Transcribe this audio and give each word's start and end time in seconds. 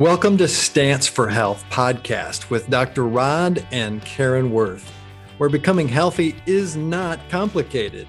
Welcome 0.00 0.38
to 0.38 0.48
Stance 0.48 1.06
for 1.06 1.28
Health 1.28 1.62
podcast 1.68 2.48
with 2.48 2.70
Dr. 2.70 3.04
Rod 3.06 3.66
and 3.70 4.02
Karen 4.02 4.50
Worth, 4.50 4.90
where 5.36 5.50
becoming 5.50 5.88
healthy 5.88 6.36
is 6.46 6.74
not 6.74 7.20
complicated. 7.28 8.08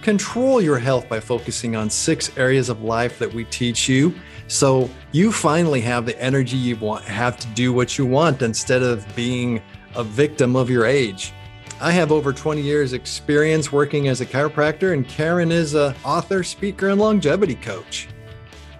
Control 0.00 0.62
your 0.62 0.78
health 0.78 1.10
by 1.10 1.20
focusing 1.20 1.76
on 1.76 1.90
six 1.90 2.34
areas 2.38 2.70
of 2.70 2.80
life 2.80 3.18
that 3.18 3.34
we 3.34 3.44
teach 3.44 3.86
you 3.86 4.14
so 4.48 4.88
you 5.12 5.30
finally 5.30 5.82
have 5.82 6.06
the 6.06 6.18
energy 6.18 6.56
you 6.56 6.74
want 6.76 7.04
have 7.04 7.36
to 7.36 7.46
do 7.48 7.70
what 7.70 7.98
you 7.98 8.06
want 8.06 8.40
instead 8.40 8.82
of 8.82 9.06
being 9.14 9.60
a 9.94 10.02
victim 10.02 10.56
of 10.56 10.70
your 10.70 10.86
age. 10.86 11.34
I 11.82 11.90
have 11.90 12.12
over 12.12 12.32
20 12.32 12.62
years 12.62 12.94
experience 12.94 13.70
working 13.70 14.08
as 14.08 14.22
a 14.22 14.26
chiropractor 14.26 14.94
and 14.94 15.06
Karen 15.06 15.52
is 15.52 15.74
a 15.74 15.94
author, 16.02 16.42
speaker 16.42 16.88
and 16.88 16.98
longevity 16.98 17.56
coach. 17.56 18.08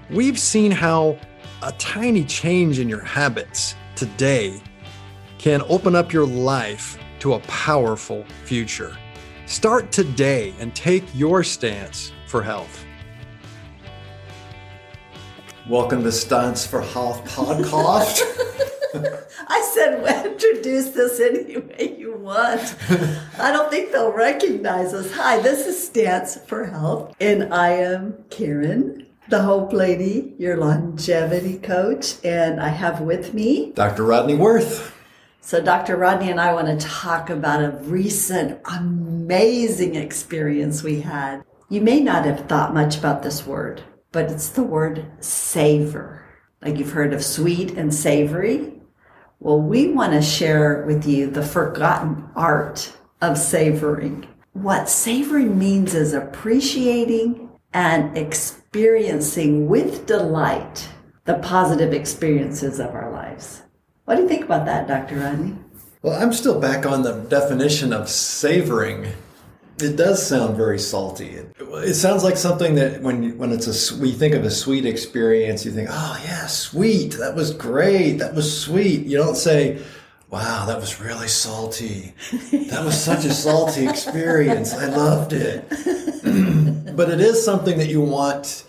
We've 0.09 0.39
seen 0.39 0.71
how 0.71 1.19
a 1.63 1.73
tiny 1.73 2.23
change 2.23 2.79
in 2.79 2.89
your 2.89 3.01
habits 3.01 3.75
today 3.95 4.61
can 5.39 5.63
open 5.71 5.97
up 5.97 6.13
your 6.13 6.27
life 6.27 6.99
to 7.19 7.33
a 7.33 7.41
powerful 7.41 8.27
future. 8.45 8.95
Start 9.47 9.91
today 9.91 10.55
and 10.59 10.75
take 10.75 11.03
your 11.15 11.43
stance 11.43 12.13
for 12.27 12.43
health. 12.43 12.85
Welcome 15.67 16.03
to 16.03 16.13
Stance 16.13 16.67
for 16.67 16.83
Health 16.83 17.25
podcast. 17.25 18.21
I 19.49 19.71
said, 19.75 20.03
well, 20.03 20.27
introduce 20.27 20.91
this 20.91 21.21
any 21.21 21.57
way 21.57 21.97
you 21.99 22.17
want. 22.19 22.77
I 23.39 23.51
don't 23.51 23.71
think 23.71 23.93
they'll 23.93 24.13
recognize 24.13 24.93
us. 24.93 25.11
Hi, 25.15 25.39
this 25.41 25.67
is 25.67 25.87
Stance 25.87 26.37
for 26.37 26.67
Health, 26.67 27.15
and 27.19 27.53
I 27.53 27.71
am 27.71 28.25
Karen 28.29 29.06
the 29.29 29.43
Hope 29.43 29.73
Lady, 29.73 30.35
your 30.39 30.57
longevity 30.57 31.59
coach, 31.59 32.17
and 32.25 32.61
I 32.61 32.69
have 32.69 33.01
with 33.01 33.35
me 33.35 33.73
Dr. 33.73 34.05
Rodney 34.05 34.35
Worth. 34.35 34.95
So, 35.41 35.61
Dr. 35.61 35.97
Rodney 35.97 36.31
and 36.31 36.41
I 36.41 36.53
want 36.53 36.69
to 36.69 36.87
talk 36.87 37.31
about 37.31 37.63
a 37.63 37.71
recent 37.83 38.61
amazing 38.65 39.95
experience 39.95 40.83
we 40.83 41.01
had. 41.01 41.45
You 41.69 41.81
may 41.81 42.01
not 42.01 42.25
have 42.25 42.47
thought 42.47 42.75
much 42.75 42.99
about 42.99 43.23
this 43.23 43.47
word, 43.47 43.83
but 44.13 44.31
it's 44.31 44.49
the 44.49 44.63
word 44.63 45.07
savor. 45.21 46.25
Like 46.63 46.79
you've 46.79 46.93
heard 46.93 47.13
of 47.13 47.25
sweet 47.25 47.73
and 47.73 47.95
savory. 47.95 48.81
Well, 49.41 49.61
we 49.61 49.89
want 49.89 50.13
to 50.13 50.23
share 50.23 50.85
with 50.87 51.07
you 51.07 51.31
the 51.31 51.43
forgotten 51.43 52.29
art 52.35 52.97
of 53.21 53.39
savoring. 53.39 54.27
What 54.53 54.89
savoring 54.89 55.59
means 55.59 55.95
is 55.95 56.13
appreciating 56.13 57.51
and 57.73 58.17
experiencing 58.17 58.66
with 59.69 60.07
delight 60.07 60.89
the 61.25 61.35
positive 61.35 61.93
experiences 61.93 62.79
of 62.79 62.95
our 62.95 63.11
lives. 63.11 63.63
What 64.05 64.17
do 64.17 64.23
you 64.23 64.29
think 64.29 64.45
about 64.45 64.67
that, 64.67 64.87
Dr. 64.87 65.17
Rodney? 65.17 65.57
Well, 66.03 66.23
I'm 66.23 66.33
still 66.33 66.61
back 66.61 66.87
on 66.87 67.03
the 67.03 67.15
definition 67.29 67.93
of 67.93 68.09
savoring. 68.09 69.13
It 69.83 69.97
does 69.97 70.25
sound 70.25 70.57
very 70.57 70.79
salty. 70.79 71.31
It, 71.31 71.57
it 71.59 71.95
sounds 71.95 72.23
like 72.23 72.37
something 72.37 72.77
that 72.77 73.03
when 73.03 73.37
when 73.37 73.51
it's 73.51 73.67
a 73.67 73.97
we 74.01 74.13
think 74.13 74.35
of 74.35 74.45
a 74.45 74.51
sweet 74.51 74.87
experience, 74.87 75.65
you 75.65 75.73
think, 75.73 75.89
"Oh 75.91 76.21
yeah, 76.25 76.47
sweet. 76.47 77.19
That 77.19 77.35
was 77.35 77.53
great. 77.53 78.19
That 78.19 78.35
was 78.35 78.61
sweet." 78.61 79.07
You 79.07 79.19
don't 79.19 79.37
say, 79.37 79.83
"Wow, 80.31 80.65
that 80.67 80.79
was 80.79 81.01
really 81.01 81.29
salty. 81.29 82.15
That 82.53 82.85
was 82.85 82.99
such 82.99 83.25
a 83.25 83.35
salty 83.35 83.87
experience. 83.89 84.73
I 84.73 84.87
loved 84.87 85.33
it." 85.33 85.69
but 86.97 87.11
it 87.11 87.21
is 87.21 87.45
something 87.45 87.79
that 87.79 87.89
you 87.89 88.01
want. 88.01 88.65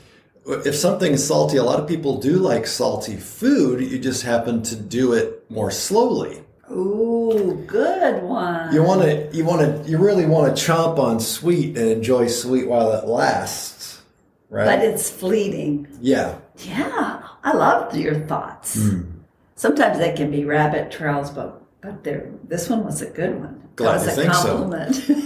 If 0.48 0.76
something's 0.76 1.24
salty, 1.24 1.58
a 1.58 1.64
lot 1.64 1.80
of 1.80 1.88
people 1.88 2.20
do 2.20 2.38
like 2.38 2.68
salty 2.68 3.18
food. 3.18 3.82
You 3.82 4.00
just 4.00 4.24
happen 4.24 4.64
to 4.64 4.76
do 4.76 5.14
it 5.14 5.50
more 5.52 5.72
slowly. 5.72 6.42
Ooh, 6.72 7.64
good 7.68 8.24
one. 8.24 8.74
You 8.74 8.84
want 8.84 9.02
to, 9.02 9.30
you 9.34 9.46
want 9.46 9.62
to, 9.62 9.90
you 9.90 9.98
really 9.98 10.26
want 10.26 10.56
to 10.56 10.64
chomp 10.64 11.00
on 11.00 11.20
sweet 11.20 11.78
and 11.78 11.90
enjoy 11.90 12.28
sweet 12.28 12.68
while 12.68 12.92
it 12.94 13.06
lasts, 13.06 14.02
right? 14.50 14.66
But 14.66 14.80
it's 14.80 15.10
fleeting. 15.10 15.88
Yeah. 16.02 16.38
Yeah, 16.58 17.24
I 17.44 17.54
love 17.54 17.96
your 17.96 18.16
thoughts. 18.28 18.78
Mm. 18.78 19.12
Sometimes 19.56 19.98
they 19.98 20.14
can 20.14 20.30
be 20.32 20.44
rabbit 20.46 20.92
trails, 20.92 21.32
but 21.32 21.62
but 21.82 22.04
there, 22.04 22.32
this 22.44 22.70
one 22.70 22.84
was 22.84 23.02
a 23.02 23.10
good 23.10 23.40
one. 23.40 23.70
Glad 23.76 24.00
that 24.00 24.18
was 24.18 24.26
a 24.26 24.30
compliment. 24.30 24.96
So. 24.96 25.18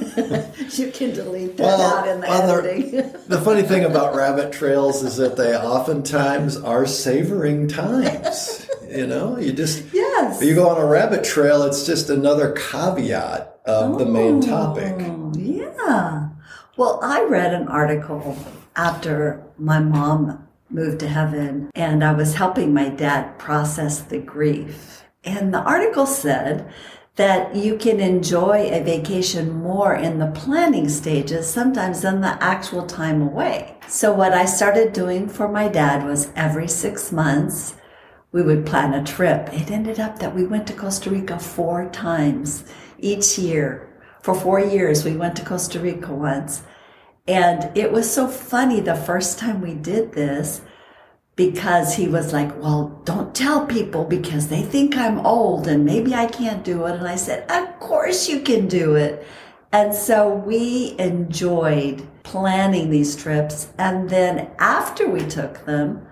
you 0.83 0.91
can 0.91 1.13
delete 1.13 1.55
that 1.57 1.63
well, 1.63 1.81
out 1.81 2.07
in 2.07 2.19
the 2.19 2.29
editing. 2.29 2.91
The, 2.91 3.23
the 3.37 3.41
funny 3.41 3.61
thing 3.61 3.85
about 3.85 4.13
rabbit 4.13 4.51
trails 4.51 5.03
is 5.03 5.15
that 5.17 5.37
they 5.37 5.55
oftentimes 5.55 6.57
are 6.57 6.85
savoring 6.85 7.69
times. 7.69 8.67
you 8.89 9.07
know, 9.07 9.37
you 9.37 9.53
just 9.53 9.93
yes. 9.93 10.43
You 10.43 10.53
go 10.53 10.67
on 10.69 10.81
a 10.81 10.85
rabbit 10.85 11.23
trail; 11.23 11.63
it's 11.63 11.85
just 11.85 12.09
another 12.09 12.51
caveat 12.51 13.59
of 13.65 13.93
oh, 13.93 13.97
the 13.97 14.05
main 14.05 14.37
oh, 14.37 14.41
topic. 14.41 14.95
Yeah. 15.37 16.29
Well, 16.75 16.99
I 17.01 17.23
read 17.23 17.53
an 17.53 17.69
article 17.69 18.37
after 18.75 19.43
my 19.57 19.79
mom 19.79 20.47
moved 20.69 20.99
to 21.01 21.07
heaven, 21.07 21.69
and 21.73 22.03
I 22.03 22.11
was 22.13 22.35
helping 22.35 22.73
my 22.73 22.89
dad 22.89 23.39
process 23.39 24.01
the 24.01 24.19
grief. 24.19 25.03
And 25.23 25.53
the 25.53 25.61
article 25.61 26.05
said 26.05 26.71
that 27.15 27.55
you 27.55 27.77
can 27.77 27.99
enjoy 27.99 28.69
a 28.71 28.83
vacation 28.83 29.51
more 29.51 29.93
in 29.93 30.17
the 30.17 30.31
planning 30.31 30.89
stages 30.89 31.47
sometimes 31.47 32.01
than 32.01 32.21
the 32.21 32.41
actual 32.41 32.85
time 32.85 33.21
away. 33.21 33.77
So 33.87 34.13
what 34.13 34.33
I 34.33 34.45
started 34.45 34.93
doing 34.93 35.27
for 35.27 35.47
my 35.47 35.67
dad 35.67 36.05
was 36.05 36.31
every 36.35 36.67
six 36.67 37.11
months, 37.11 37.75
we 38.31 38.41
would 38.41 38.65
plan 38.65 38.93
a 38.93 39.03
trip. 39.03 39.49
It 39.53 39.69
ended 39.69 39.99
up 39.99 40.19
that 40.19 40.33
we 40.33 40.45
went 40.45 40.65
to 40.67 40.73
Costa 40.73 41.09
Rica 41.09 41.37
four 41.37 41.89
times 41.89 42.63
each 42.97 43.37
year. 43.37 43.89
For 44.21 44.33
four 44.33 44.59
years, 44.59 45.03
we 45.03 45.17
went 45.17 45.35
to 45.35 45.45
Costa 45.45 45.79
Rica 45.79 46.13
once. 46.13 46.63
And 47.27 47.75
it 47.77 47.91
was 47.91 48.11
so 48.11 48.27
funny 48.27 48.79
the 48.79 48.95
first 48.95 49.37
time 49.37 49.61
we 49.61 49.75
did 49.75 50.13
this 50.13 50.61
because 51.49 51.95
he 51.95 52.07
was 52.07 52.33
like, 52.33 52.55
Well, 52.61 53.01
don't 53.03 53.33
tell 53.33 53.65
people 53.65 54.03
because 54.05 54.47
they 54.47 54.61
think 54.61 54.95
I'm 54.95 55.25
old 55.25 55.67
and 55.67 55.83
maybe 55.83 56.13
I 56.13 56.27
can't 56.27 56.63
do 56.63 56.85
it. 56.85 56.97
And 56.97 57.07
I 57.07 57.15
said, 57.15 57.49
Of 57.49 57.79
course 57.79 58.29
you 58.29 58.41
can 58.41 58.67
do 58.67 58.95
it. 58.95 59.25
And 59.73 59.93
so 59.93 60.31
we 60.35 60.95
enjoyed 60.99 62.07
planning 62.23 62.91
these 62.91 63.15
trips. 63.15 63.69
And 63.79 64.09
then 64.09 64.51
after 64.59 65.09
we 65.09 65.21
took 65.21 65.65
them, 65.65 66.05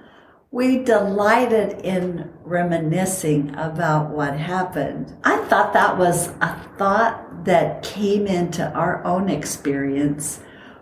we 0.51 0.83
delighted 0.83 1.81
in 1.85 2.31
reminiscing 2.43 3.53
about 3.55 4.09
what 4.09 4.35
happened. 4.35 5.15
I 5.23 5.37
thought 5.45 5.73
that 5.73 5.95
was 5.97 6.29
a 6.41 6.59
thought 6.79 7.45
that 7.45 7.83
came 7.83 8.25
into 8.25 8.67
our 8.73 9.03
own 9.05 9.29
experience 9.29 10.39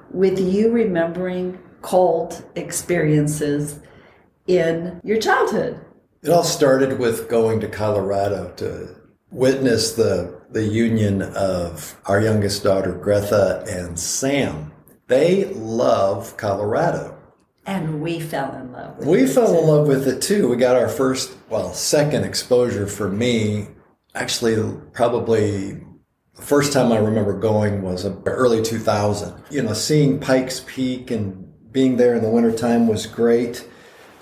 with 0.09 0.39
you 0.39 0.71
remembering 0.71 1.59
cold 1.81 2.45
experiences 2.55 3.81
in 4.47 4.99
your 5.03 5.19
childhood? 5.19 5.79
It 6.23 6.29
all 6.29 6.43
started 6.43 6.99
with 6.99 7.29
going 7.29 7.59
to 7.59 7.67
Colorado 7.67 8.51
to 8.57 8.95
witness 9.29 9.91
the 9.91 10.37
the 10.49 10.63
union 10.63 11.21
of 11.21 11.99
our 12.05 12.21
youngest 12.21 12.63
daughter 12.63 12.93
Greta 12.93 13.63
and 13.69 13.99
Sam. 13.99 14.71
They 15.07 15.45
love 15.45 16.37
Colorado. 16.37 17.17
And 17.65 18.01
we 18.01 18.21
fell 18.21 18.55
in 18.55 18.71
love 18.71 18.97
with 18.97 19.07
we 19.07 19.23
it. 19.23 19.27
fell 19.27 19.57
in 19.59 19.67
love 19.67 19.87
with 19.87 20.07
it 20.07 20.21
too. 20.21 20.47
We 20.47 20.55
got 20.55 20.77
our 20.77 20.87
first, 20.87 21.35
well, 21.49 21.73
second 21.73 22.23
exposure 22.23 22.87
for 22.87 23.09
me. 23.09 23.67
Actually, 24.15 24.77
probably 24.93 25.73
the 26.35 26.41
first 26.41 26.71
time 26.71 26.93
I 26.93 26.97
remember 26.97 27.37
going 27.37 27.81
was 27.81 28.05
early 28.25 28.61
2000. 28.63 29.33
You 29.49 29.63
know, 29.63 29.73
seeing 29.73 30.19
Pikes 30.19 30.63
Peak 30.65 31.11
and 31.11 31.43
being 31.71 31.97
there 31.97 32.15
in 32.15 32.23
the 32.23 32.29
wintertime 32.29 32.87
was 32.87 33.05
great 33.05 33.67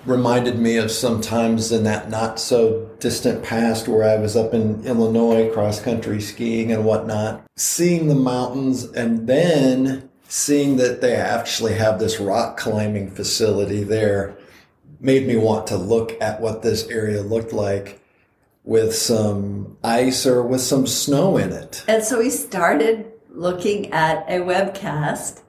reminded 0.06 0.60
me 0.60 0.78
of 0.78 0.92
some 0.92 1.22
times 1.22 1.72
in 1.72 1.84
that 1.84 2.10
not 2.10 2.40
so 2.40 2.86
distant 3.00 3.44
past 3.44 3.88
where 3.88 4.04
I 4.04 4.20
was 4.22 4.36
up 4.36 4.54
in 4.54 4.86
Illinois 4.86 5.52
cross 5.52 5.80
country 5.82 6.22
skiing 6.22 6.72
and 6.72 6.86
whatnot, 6.86 7.44
seeing 7.56 8.08
the 8.08 8.16
mountains 8.16 8.84
and 8.84 9.28
then 9.28 10.10
seeing 10.28 10.78
that 10.78 11.02
they 11.02 11.16
actually 11.16 11.74
have 11.74 12.00
this 12.00 12.20
rock 12.20 12.58
climbing 12.58 13.10
facility 13.10 13.84
there 13.84 14.36
made 15.00 15.28
me 15.28 15.36
want 15.36 15.68
to 15.68 15.78
look 15.78 16.20
at 16.22 16.42
what 16.42 16.62
this 16.62 16.88
area 16.88 17.22
looked 17.22 17.54
like 17.54 18.00
with 18.64 18.96
some 18.96 19.78
ice 19.84 20.26
or 20.26 20.42
with 20.42 20.62
some 20.62 20.88
snow 20.88 21.38
in 21.38 21.52
it. 21.52 21.84
And 21.88 22.04
so 22.04 22.20
we 22.20 22.30
started 22.30 23.12
looking 23.30 23.92
at 23.92 24.26
a 24.28 24.40
webcast 24.40 25.42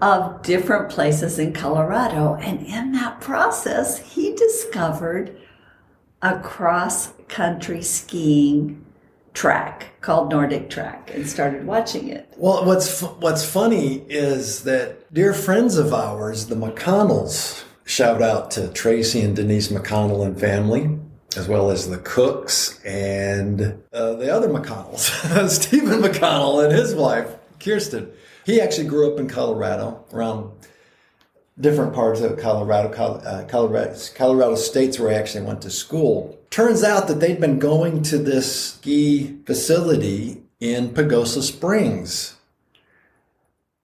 of 0.00 0.42
different 0.42 0.90
places 0.90 1.38
in 1.38 1.52
Colorado. 1.52 2.34
And 2.36 2.64
in 2.66 2.92
that 2.92 3.20
process, 3.20 3.98
he 3.98 4.34
discovered 4.34 5.36
a 6.22 6.38
cross 6.40 7.12
country 7.28 7.82
skiing 7.82 8.84
track 9.34 9.88
called 10.00 10.30
Nordic 10.30 10.68
Track 10.70 11.12
and 11.14 11.28
started 11.28 11.64
watching 11.64 12.08
it. 12.08 12.32
Well, 12.36 12.64
what's 12.64 13.02
what's 13.02 13.44
funny 13.44 14.04
is 14.08 14.64
that 14.64 15.12
dear 15.14 15.32
friends 15.32 15.76
of 15.78 15.92
ours, 15.94 16.46
the 16.46 16.56
McConnells, 16.56 17.62
shout 17.84 18.20
out 18.20 18.50
to 18.52 18.68
Tracy 18.72 19.20
and 19.20 19.36
Denise 19.36 19.68
McConnell 19.68 20.24
and 20.26 20.38
family. 20.38 20.98
as 21.36 21.46
well 21.46 21.70
as 21.70 21.88
the 21.88 21.98
Cooks 21.98 22.80
and 22.84 23.60
uh, 23.92 24.14
the 24.14 24.32
other 24.34 24.48
McConnells, 24.48 25.48
Stephen 25.62 26.00
McConnell 26.00 26.64
and 26.64 26.72
his 26.72 26.94
wife, 26.94 27.36
Kirsten. 27.60 28.10
He 28.48 28.62
actually 28.62 28.86
grew 28.86 29.12
up 29.12 29.20
in 29.20 29.28
Colorado, 29.28 30.06
around 30.10 30.50
different 31.60 31.92
parts 31.92 32.22
of 32.22 32.38
Colorado, 32.38 32.90
uh, 32.90 33.44
Colorado, 33.44 33.94
Colorado 34.14 34.54
states 34.54 34.98
where 34.98 35.10
I 35.10 35.18
actually 35.18 35.44
went 35.44 35.60
to 35.62 35.70
school. 35.70 36.38
Turns 36.48 36.82
out 36.82 37.08
that 37.08 37.20
they'd 37.20 37.42
been 37.42 37.58
going 37.58 38.02
to 38.04 38.16
this 38.16 38.70
ski 38.70 39.36
facility 39.44 40.44
in 40.60 40.94
Pagosa 40.94 41.42
Springs. 41.42 42.36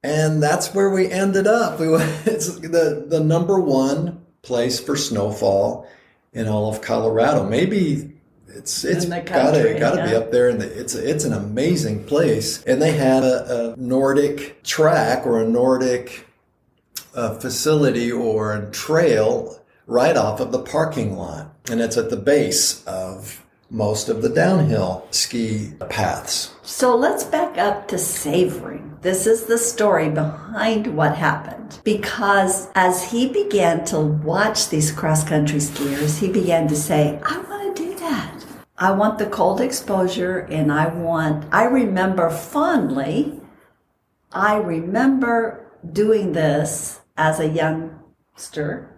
And 0.03 0.43
that's 0.43 0.73
where 0.73 0.89
we 0.89 1.11
ended 1.11 1.47
up. 1.47 1.79
We 1.79 1.91
went, 1.91 2.11
it's 2.27 2.59
the, 2.59 3.05
the 3.07 3.21
number 3.21 3.61
one 3.61 4.25
place 4.41 4.81
for 4.81 4.97
snowfall 4.97 5.87
in 6.33 6.49
all 6.49 6.73
of 6.73 6.81
Colorado. 6.81 7.47
Maybe 7.47 8.14
it's 8.55 8.85
it's 8.85 9.05
gotta 9.05 9.77
gotta 9.79 9.99
yeah. 9.99 10.09
be 10.09 10.15
up 10.15 10.31
there, 10.31 10.49
and 10.49 10.63
it's 10.63 10.95
it's 10.95 11.25
an 11.25 11.33
amazing 11.33 12.05
place. 12.05 12.63
And 12.65 12.81
they 12.81 12.93
had 12.93 13.23
a, 13.23 13.75
a 13.75 13.77
Nordic 13.77 14.63
track 14.63 15.27
or 15.27 15.43
a 15.43 15.49
Nordic 15.49 16.27
uh, 17.15 17.35
facility 17.39 18.11
or 18.11 18.55
a 18.55 18.71
trail 18.71 19.61
right 19.87 20.17
off 20.17 20.41
of 20.41 20.53
the 20.53 20.63
parking 20.63 21.17
lot, 21.17 21.55
and 21.71 21.81
it's 21.81 21.97
at 21.97 22.11
the 22.11 22.17
base 22.17 22.85
of 22.85 23.45
most 23.71 24.09
of 24.09 24.23
the 24.23 24.29
downhill 24.29 25.07
ski 25.11 25.73
paths. 25.89 26.55
So 26.63 26.97
let's 26.97 27.25
back 27.25 27.59
up 27.59 27.89
to 27.89 27.99
savoring. 27.99 28.97
This 29.03 29.27
is 29.27 29.45
the 29.45 29.59
story 29.59 30.09
behind 30.09 30.97
what 30.97 31.17
happened. 31.17 31.81
Because 31.85 32.69
as 32.75 33.11
he 33.11 33.29
began 33.29 33.85
to 33.87 34.01
watch 34.01 34.71
these 34.71 34.91
cross 34.91 35.25
country 35.25 35.59
skiers, 35.59 36.19
he 36.19 36.29
began 36.33 36.69
to 36.69 36.77
say, 36.77 37.21
I 37.23 37.37
want 37.37 37.47
to 37.47 37.49
do 37.49 37.49
that. 37.49 37.54
I 38.77 38.93
want 38.93 39.19
the 39.19 39.27
cold 39.27 39.61
exposure 39.61 40.41
and 40.41 40.73
I 40.73 40.89
want, 40.89 41.47
I 41.53 41.65
remember 41.65 42.29
fondly, 42.29 43.41
I 44.33 44.57
remember 44.57 45.71
doing 45.93 46.33
this 46.33 47.01
as 47.17 47.39
a 47.39 47.49
youngster. 47.49 48.91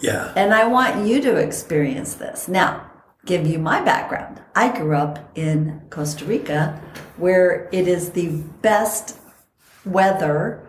Yeah. 0.00 0.32
And 0.34 0.52
I 0.52 0.66
want 0.66 1.06
you 1.06 1.20
to 1.22 1.36
experience 1.36 2.14
this. 2.14 2.48
Now, 2.48 2.90
give 3.24 3.46
you 3.46 3.60
my 3.60 3.80
background. 3.80 4.40
I 4.56 4.76
grew 4.76 4.96
up 4.96 5.30
in 5.36 5.82
Costa 5.90 6.24
Rica 6.24 6.80
where 7.16 7.68
it 7.70 7.86
is 7.86 8.10
the 8.10 8.42
best 8.60 9.18
weather 9.84 10.66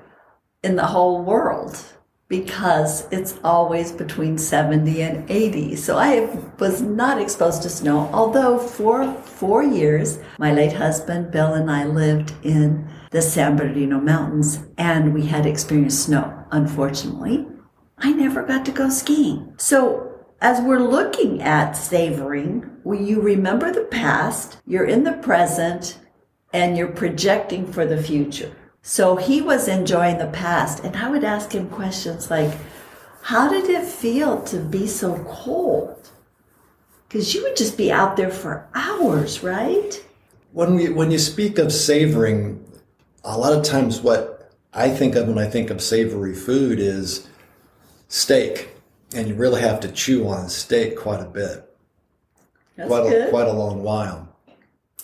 in 0.64 0.76
the 0.76 0.86
whole 0.86 1.24
world 1.24 1.93
because 2.34 3.08
it's 3.12 3.36
always 3.44 3.92
between 3.92 4.40
70 4.40 5.04
and 5.04 5.30
80. 5.30 5.76
So 5.76 6.00
I 6.00 6.22
was 6.58 6.82
not 6.82 7.22
exposed 7.22 7.62
to 7.62 7.70
snow, 7.70 8.10
although 8.12 8.58
for 8.58 9.14
four 9.22 9.62
years, 9.62 10.18
my 10.40 10.52
late 10.52 10.74
husband 10.74 11.30
Bill 11.30 11.54
and 11.54 11.70
I 11.70 11.86
lived 11.86 12.34
in 12.42 12.90
the 13.12 13.22
San 13.22 13.56
Bernardino 13.56 14.00
Mountains 14.00 14.66
and 14.80 15.14
we 15.14 15.28
had 15.28 15.46
experienced 15.46 16.06
snow. 16.06 16.44
Unfortunately, 16.50 17.46
I 18.00 18.14
never 18.14 18.42
got 18.42 18.66
to 18.66 18.72
go 18.72 18.90
skiing. 18.90 19.54
So 19.58 20.26
as 20.42 20.60
we're 20.60 20.80
looking 20.80 21.44
at 21.44 21.74
savoring, 21.74 22.68
you 22.84 23.22
remember 23.22 23.72
the 23.72 23.86
past, 23.86 24.58
you're 24.66 24.88
in 24.88 25.04
the 25.04 25.14
present, 25.14 26.00
and 26.52 26.76
you're 26.76 26.88
projecting 26.88 27.72
for 27.72 27.86
the 27.86 28.02
future. 28.02 28.56
So 28.86 29.16
he 29.16 29.42
was 29.42 29.70
enjoying 29.70 30.18
the 30.18 30.28
past, 30.28 30.84
and 30.84 30.96
I 30.98 31.10
would 31.10 31.24
ask 31.24 31.54
him 31.56 31.70
questions 31.70 32.30
like, 32.30 32.52
How 33.22 33.50
did 33.50 33.70
it 33.70 33.86
feel 33.86 34.42
to 34.44 34.60
be 34.60 34.88
so 34.88 35.24
cold? 35.26 36.10
Because 37.08 37.34
you 37.34 37.44
would 37.44 37.56
just 37.56 37.78
be 37.78 37.92
out 37.92 38.18
there 38.18 38.30
for 38.30 38.68
hours, 38.76 39.42
right? 39.42 40.06
When, 40.52 40.76
we, 40.76 40.90
when 40.90 41.12
you 41.12 41.18
speak 41.18 41.58
of 41.60 41.72
savoring, 41.72 42.64
a 43.24 43.38
lot 43.38 43.54
of 43.54 43.64
times 43.64 44.02
what 44.02 44.52
I 44.74 44.90
think 44.90 45.16
of 45.16 45.30
when 45.30 45.38
I 45.38 45.48
think 45.48 45.70
of 45.70 45.82
savory 45.82 46.36
food 46.36 46.80
is 46.80 47.28
steak 48.10 48.70
and 49.16 49.30
you 49.30 49.36
really 49.36 49.62
have 49.62 49.80
to 49.82 49.92
chew 49.92 50.28
on 50.28 50.50
steak 50.50 50.98
quite 50.98 51.22
a 51.22 51.26
bit, 51.26 51.74
That's 52.76 52.90
quite 52.90 53.04
good. 53.04 53.28
a, 53.28 53.30
quite 53.30 53.48
a 53.48 53.54
long 53.54 53.82
while. 53.82 54.33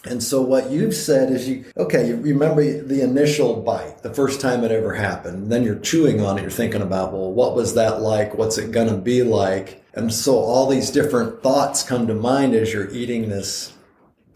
And 0.05 0.23
so 0.23 0.41
what 0.41 0.71
you've 0.71 0.95
said 0.95 1.29
is 1.29 1.49
you 1.49 1.65
okay, 1.75 2.07
you 2.07 2.15
remember 2.15 2.63
the 2.81 3.01
initial 3.01 3.61
bite, 3.61 4.01
the 4.01 4.13
first 4.13 4.39
time 4.39 4.63
it 4.63 4.71
ever 4.71 4.93
happened. 4.93 5.51
Then 5.51 5.63
you're 5.63 5.79
chewing 5.79 6.21
on 6.21 6.37
it, 6.37 6.41
you're 6.41 6.51
thinking 6.51 6.81
about, 6.81 7.11
well, 7.11 7.31
what 7.31 7.55
was 7.55 7.73
that 7.73 8.01
like? 8.01 8.37
What's 8.37 8.57
it 8.57 8.71
gonna 8.71 8.97
be 8.97 9.23
like? 9.23 9.83
And 9.93 10.13
so 10.13 10.37
all 10.37 10.67
these 10.67 10.91
different 10.91 11.43
thoughts 11.43 11.83
come 11.83 12.07
to 12.07 12.13
mind 12.13 12.55
as 12.55 12.71
you're 12.71 12.89
eating 12.91 13.29
this 13.29 13.73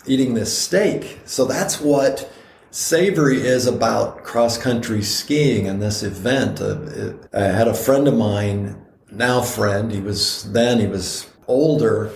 eating 0.06 0.33
this 0.33 0.57
steak. 0.57 1.19
So 1.25 1.45
that's 1.45 1.80
what 1.80 2.30
savory 2.71 3.38
is 3.42 3.68
about 3.68 4.24
cross 4.24 4.57
country 4.57 5.01
skiing 5.01 5.68
and 5.68 5.81
this 5.81 6.04
event. 6.04 6.60
Uh, 6.60 7.13
I 7.33 7.44
had 7.44 7.68
a 7.68 7.74
friend 7.74 8.07
of 8.07 8.15
mine 8.15 8.83
now 9.12 9.42
friend. 9.42 9.92
He 9.92 10.01
was 10.01 10.51
then 10.51 10.80
he 10.80 10.88
was 10.88 11.30
older, 11.48 12.12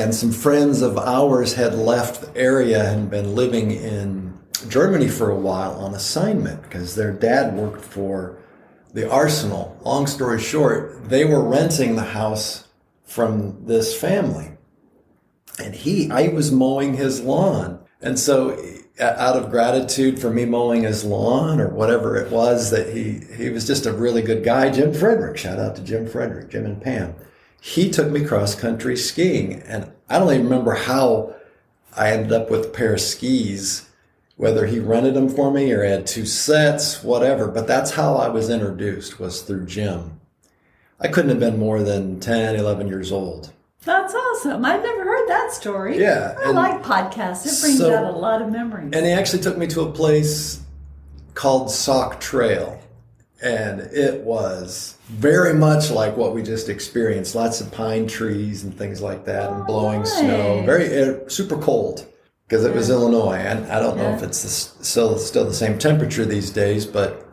and 0.00 0.14
some 0.14 0.32
friends 0.32 0.82
of 0.82 0.98
ours 0.98 1.54
had 1.54 1.74
left 1.74 2.20
the 2.20 2.36
area 2.36 2.90
and 2.90 3.10
been 3.10 3.34
living 3.34 3.70
in 3.70 4.36
Germany 4.68 5.08
for 5.08 5.30
a 5.30 5.38
while 5.38 5.72
on 5.74 5.94
assignment 5.94 6.62
because 6.62 6.94
their 6.94 7.12
dad 7.12 7.56
worked 7.56 7.84
for 7.84 8.38
the 8.92 9.08
arsenal. 9.10 9.78
Long 9.82 10.06
story 10.06 10.40
short, 10.40 11.08
they 11.08 11.24
were 11.24 11.48
renting 11.48 11.94
the 11.94 12.02
house 12.02 12.66
from 13.04 13.66
this 13.66 13.98
family. 13.98 14.50
And 15.62 15.74
he, 15.74 16.10
I 16.10 16.28
was 16.28 16.50
mowing 16.50 16.94
his 16.94 17.20
lawn. 17.20 17.80
And 18.00 18.18
so 18.18 18.58
out 19.00 19.36
of 19.36 19.50
gratitude 19.50 20.20
for 20.20 20.30
me 20.30 20.44
mowing 20.44 20.82
his 20.82 21.04
lawn 21.04 21.60
or 21.60 21.68
whatever 21.68 22.16
it 22.16 22.30
was 22.30 22.70
that 22.70 22.94
he 22.94 23.20
he 23.36 23.50
was 23.50 23.66
just 23.66 23.86
a 23.86 23.92
really 23.92 24.22
good 24.22 24.44
guy 24.44 24.70
jim 24.70 24.94
frederick 24.94 25.36
shout 25.36 25.58
out 25.58 25.74
to 25.74 25.82
jim 25.82 26.06
frederick 26.06 26.48
jim 26.48 26.64
and 26.64 26.80
pam 26.80 27.12
he 27.64 27.90
took 27.90 28.10
me 28.10 28.22
cross 28.22 28.54
country 28.54 28.94
skiing 28.94 29.54
and 29.62 29.90
i 30.10 30.18
don't 30.18 30.30
even 30.30 30.44
remember 30.44 30.74
how 30.74 31.34
i 31.96 32.10
ended 32.10 32.30
up 32.30 32.50
with 32.50 32.66
a 32.66 32.68
pair 32.68 32.92
of 32.92 33.00
skis 33.00 33.88
whether 34.36 34.66
he 34.66 34.78
rented 34.78 35.14
them 35.14 35.30
for 35.30 35.50
me 35.50 35.72
or 35.72 35.82
had 35.82 36.06
two 36.06 36.26
sets 36.26 37.02
whatever 37.02 37.48
but 37.48 37.66
that's 37.66 37.92
how 37.92 38.16
i 38.16 38.28
was 38.28 38.50
introduced 38.50 39.18
was 39.18 39.40
through 39.40 39.64
jim 39.64 40.20
i 41.00 41.08
couldn't 41.08 41.30
have 41.30 41.40
been 41.40 41.58
more 41.58 41.82
than 41.82 42.20
10 42.20 42.54
11 42.54 42.86
years 42.86 43.10
old 43.10 43.50
that's 43.84 44.14
awesome. 44.14 44.64
I've 44.64 44.82
never 44.82 45.04
heard 45.04 45.28
that 45.28 45.52
story. 45.52 46.00
Yeah. 46.00 46.34
I 46.42 46.52
like 46.52 46.82
podcasts. 46.82 47.44
It 47.44 47.60
brings 47.60 47.76
so, 47.76 47.94
out 47.94 48.14
a 48.14 48.16
lot 48.16 48.40
of 48.40 48.50
memories. 48.50 48.92
And 48.94 49.04
he 49.04 49.12
actually 49.12 49.42
took 49.42 49.58
me 49.58 49.66
to 49.66 49.82
a 49.82 49.92
place 49.92 50.62
called 51.34 51.70
Sauk 51.70 52.18
Trail. 52.18 52.80
And 53.44 53.80
it 53.92 54.22
was 54.22 54.96
very 55.08 55.52
much 55.52 55.90
like 55.90 56.16
what 56.16 56.34
we 56.34 56.42
just 56.42 56.70
experienced. 56.70 57.34
Lots 57.34 57.60
of 57.60 57.70
pine 57.70 58.06
trees 58.06 58.64
and 58.64 58.76
things 58.76 59.02
like 59.02 59.26
that, 59.26 59.52
and 59.52 59.66
blowing 59.66 60.00
nice. 60.00 60.18
snow. 60.18 60.62
Very 60.64 61.02
uh, 61.02 61.28
super 61.28 61.58
cold 61.58 62.06
because 62.48 62.64
it 62.64 62.70
yeah. 62.70 62.76
was 62.76 62.88
Illinois. 62.88 63.36
And 63.36 63.70
I 63.70 63.80
don't 63.80 63.98
know 63.98 64.14
if 64.14 64.22
it's 64.22 64.42
the, 64.42 64.48
still 64.48 65.18
still 65.18 65.44
the 65.44 65.52
same 65.52 65.78
temperature 65.78 66.24
these 66.24 66.50
days, 66.50 66.86
but 66.86 67.28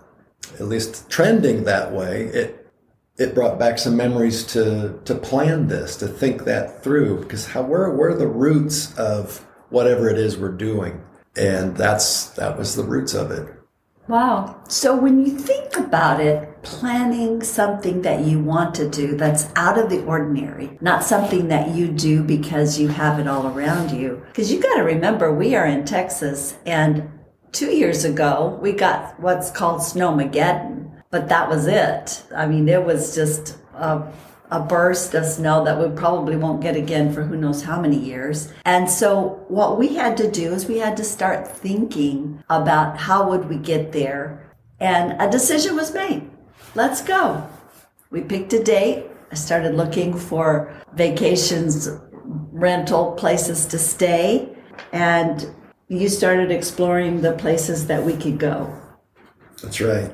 at 0.60 0.68
least 0.68 1.10
trending 1.10 1.64
that 1.64 1.94
way. 1.94 2.26
It 2.26 2.58
it 3.18 3.36
brought 3.36 3.60
back 3.60 3.78
some 3.78 3.96
memories 3.96 4.46
to 4.48 5.00
to 5.06 5.16
plan 5.16 5.68
this, 5.68 5.96
to 5.98 6.08
think 6.08 6.44
that 6.44 6.84
through, 6.84 7.22
because 7.22 7.48
how 7.48 7.62
where 7.62 7.90
where 7.92 8.16
the 8.16 8.28
roots 8.28 8.98
of 8.98 9.46
whatever 9.70 10.10
it 10.10 10.18
is 10.18 10.38
we're 10.38 10.52
doing, 10.52 11.02
and 11.38 11.78
that's 11.78 12.32
that 12.32 12.58
was 12.58 12.76
the 12.76 12.84
roots 12.84 13.14
of 13.14 13.32
it. 13.32 13.48
Wow. 14.12 14.62
So 14.68 14.94
when 14.94 15.26
you 15.26 15.38
think 15.38 15.78
about 15.78 16.20
it, 16.20 16.62
planning 16.64 17.42
something 17.42 18.02
that 18.02 18.26
you 18.26 18.40
want 18.40 18.76
to 18.76 18.90
do 18.90 19.16
that's 19.16 19.48
out 19.56 19.78
of 19.78 19.90
the 19.90 20.04
ordinary, 20.04 20.78
not 20.82 21.04
something 21.04 21.48
that 21.48 21.70
you 21.70 21.88
do 21.88 22.22
because 22.22 22.78
you 22.78 22.90
have 22.90 23.20
it 23.20 23.28
all 23.28 23.48
around 23.48 23.92
you. 23.92 24.22
Because 24.28 24.52
you 24.52 24.62
got 24.62 24.76
to 24.76 24.84
remember, 24.84 25.34
we 25.34 25.56
are 25.56 25.66
in 25.66 25.86
Texas, 25.86 26.58
and 26.66 27.10
two 27.54 27.72
years 27.72 28.04
ago, 28.04 28.60
we 28.62 28.74
got 28.74 29.18
what's 29.18 29.50
called 29.50 29.80
Snowmageddon 29.80 30.82
but 31.12 31.28
that 31.28 31.50
was 31.50 31.68
it. 31.68 32.24
I 32.34 32.48
mean, 32.48 32.68
it 32.70 32.84
was 32.84 33.14
just 33.14 33.58
a, 33.76 34.02
a 34.52 34.60
burst 34.60 35.14
of 35.14 35.26
snow 35.26 35.64
that 35.64 35.80
we 35.80 35.96
probably 35.96 36.36
won't 36.36 36.62
get 36.62 36.76
again 36.76 37.14
for 37.14 37.24
who 37.24 37.38
knows 37.38 37.64
how 37.64 37.80
many 37.80 37.98
years. 37.98 38.52
And 38.66 38.90
so 38.90 39.46
what 39.48 39.80
we 39.80 39.96
had 39.96 40.18
to 40.18 40.30
do 40.30 40.54
is 40.54 40.68
we 40.68 40.78
had 40.78 40.98
to 40.98 41.06
start 41.06 41.48
thinking 41.48 42.44
about 42.50 42.98
how 42.98 43.30
would 43.30 43.50
we 43.50 43.56
get 43.56 43.94
there. 43.94 44.54
And 44.80 45.20
a 45.22 45.32
decision 45.32 45.76
was 45.76 45.94
made. 45.94 46.30
Let's 46.76 47.02
go. 47.02 47.48
We 48.10 48.22
picked 48.22 48.52
a 48.52 48.62
date. 48.62 49.06
I 49.32 49.36
started 49.36 49.76
looking 49.76 50.18
for 50.18 50.74
vacations, 50.94 51.90
rental 52.52 53.14
places 53.14 53.66
to 53.68 53.80
stay. 53.80 54.54
And 54.92 55.48
you 55.88 56.10
started 56.10 56.52
exploring 56.52 57.22
the 57.22 57.34
places 57.34 57.88
that 57.88 58.04
we 58.04 58.18
could 58.18 58.38
go. 58.38 58.74
That's 59.62 59.80
right. 59.80 60.12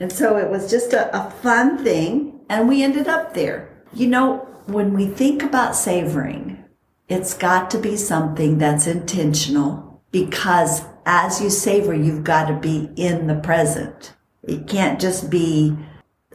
And 0.00 0.12
so 0.12 0.36
it 0.36 0.48
was 0.48 0.70
just 0.70 0.92
a, 0.92 1.14
a 1.16 1.30
fun 1.30 1.82
thing, 1.82 2.37
and 2.48 2.68
we 2.68 2.82
ended 2.82 3.08
up 3.08 3.34
there. 3.34 3.82
You 3.92 4.08
know, 4.08 4.48
when 4.66 4.94
we 4.94 5.06
think 5.06 5.42
about 5.42 5.76
savoring, 5.76 6.64
it's 7.08 7.34
got 7.34 7.70
to 7.70 7.78
be 7.78 7.96
something 7.96 8.58
that's 8.58 8.86
intentional 8.86 10.02
because 10.10 10.82
as 11.06 11.40
you 11.40 11.50
savor, 11.50 11.94
you've 11.94 12.24
got 12.24 12.46
to 12.48 12.54
be 12.54 12.90
in 12.96 13.26
the 13.26 13.36
present. 13.36 14.14
It 14.42 14.66
can't 14.66 15.00
just 15.00 15.30
be, 15.30 15.76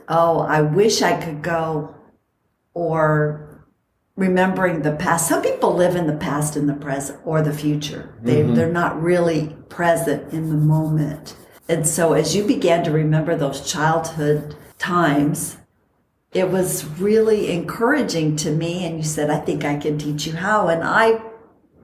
oh, 0.07 0.39
I 0.39 0.61
wish 0.61 1.01
I 1.01 1.19
could 1.23 1.41
go 1.41 1.95
or 2.73 3.65
remembering 4.15 4.81
the 4.81 4.95
past. 4.95 5.27
Some 5.27 5.41
people 5.41 5.73
live 5.73 5.95
in 5.95 6.07
the 6.07 6.17
past 6.17 6.55
and 6.55 6.67
the 6.67 6.73
present 6.73 7.19
or 7.23 7.41
the 7.41 7.53
future. 7.53 8.15
They, 8.21 8.41
mm-hmm. 8.41 8.55
They're 8.55 8.71
not 8.71 9.01
really 9.01 9.55
present 9.69 10.33
in 10.33 10.49
the 10.49 10.55
moment. 10.55 11.35
And 11.69 11.87
so 11.87 12.13
as 12.13 12.35
you 12.35 12.43
began 12.43 12.83
to 12.83 12.91
remember 12.91 13.35
those 13.35 13.71
childhood 13.71 14.55
times, 14.77 15.57
it 16.33 16.49
was 16.49 16.85
really 16.99 17.51
encouraging 17.51 18.35
to 18.37 18.51
me. 18.51 18.85
And 18.85 18.97
you 18.97 19.03
said, 19.03 19.29
I 19.29 19.39
think 19.39 19.63
I 19.63 19.77
can 19.77 19.97
teach 19.97 20.25
you 20.25 20.33
how. 20.33 20.67
And 20.67 20.83
I 20.83 21.21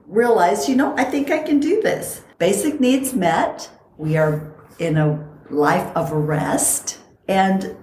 realized, 0.06 0.68
you 0.68 0.76
know, 0.76 0.94
I 0.96 1.04
think 1.04 1.30
I 1.30 1.42
can 1.42 1.60
do 1.60 1.80
this. 1.80 2.22
Basic 2.38 2.80
needs 2.80 3.14
met. 3.14 3.70
We 3.96 4.16
are 4.16 4.54
in 4.78 4.96
a 4.96 5.26
life 5.50 5.94
of 5.96 6.10
rest. 6.10 6.98
And 7.28 7.76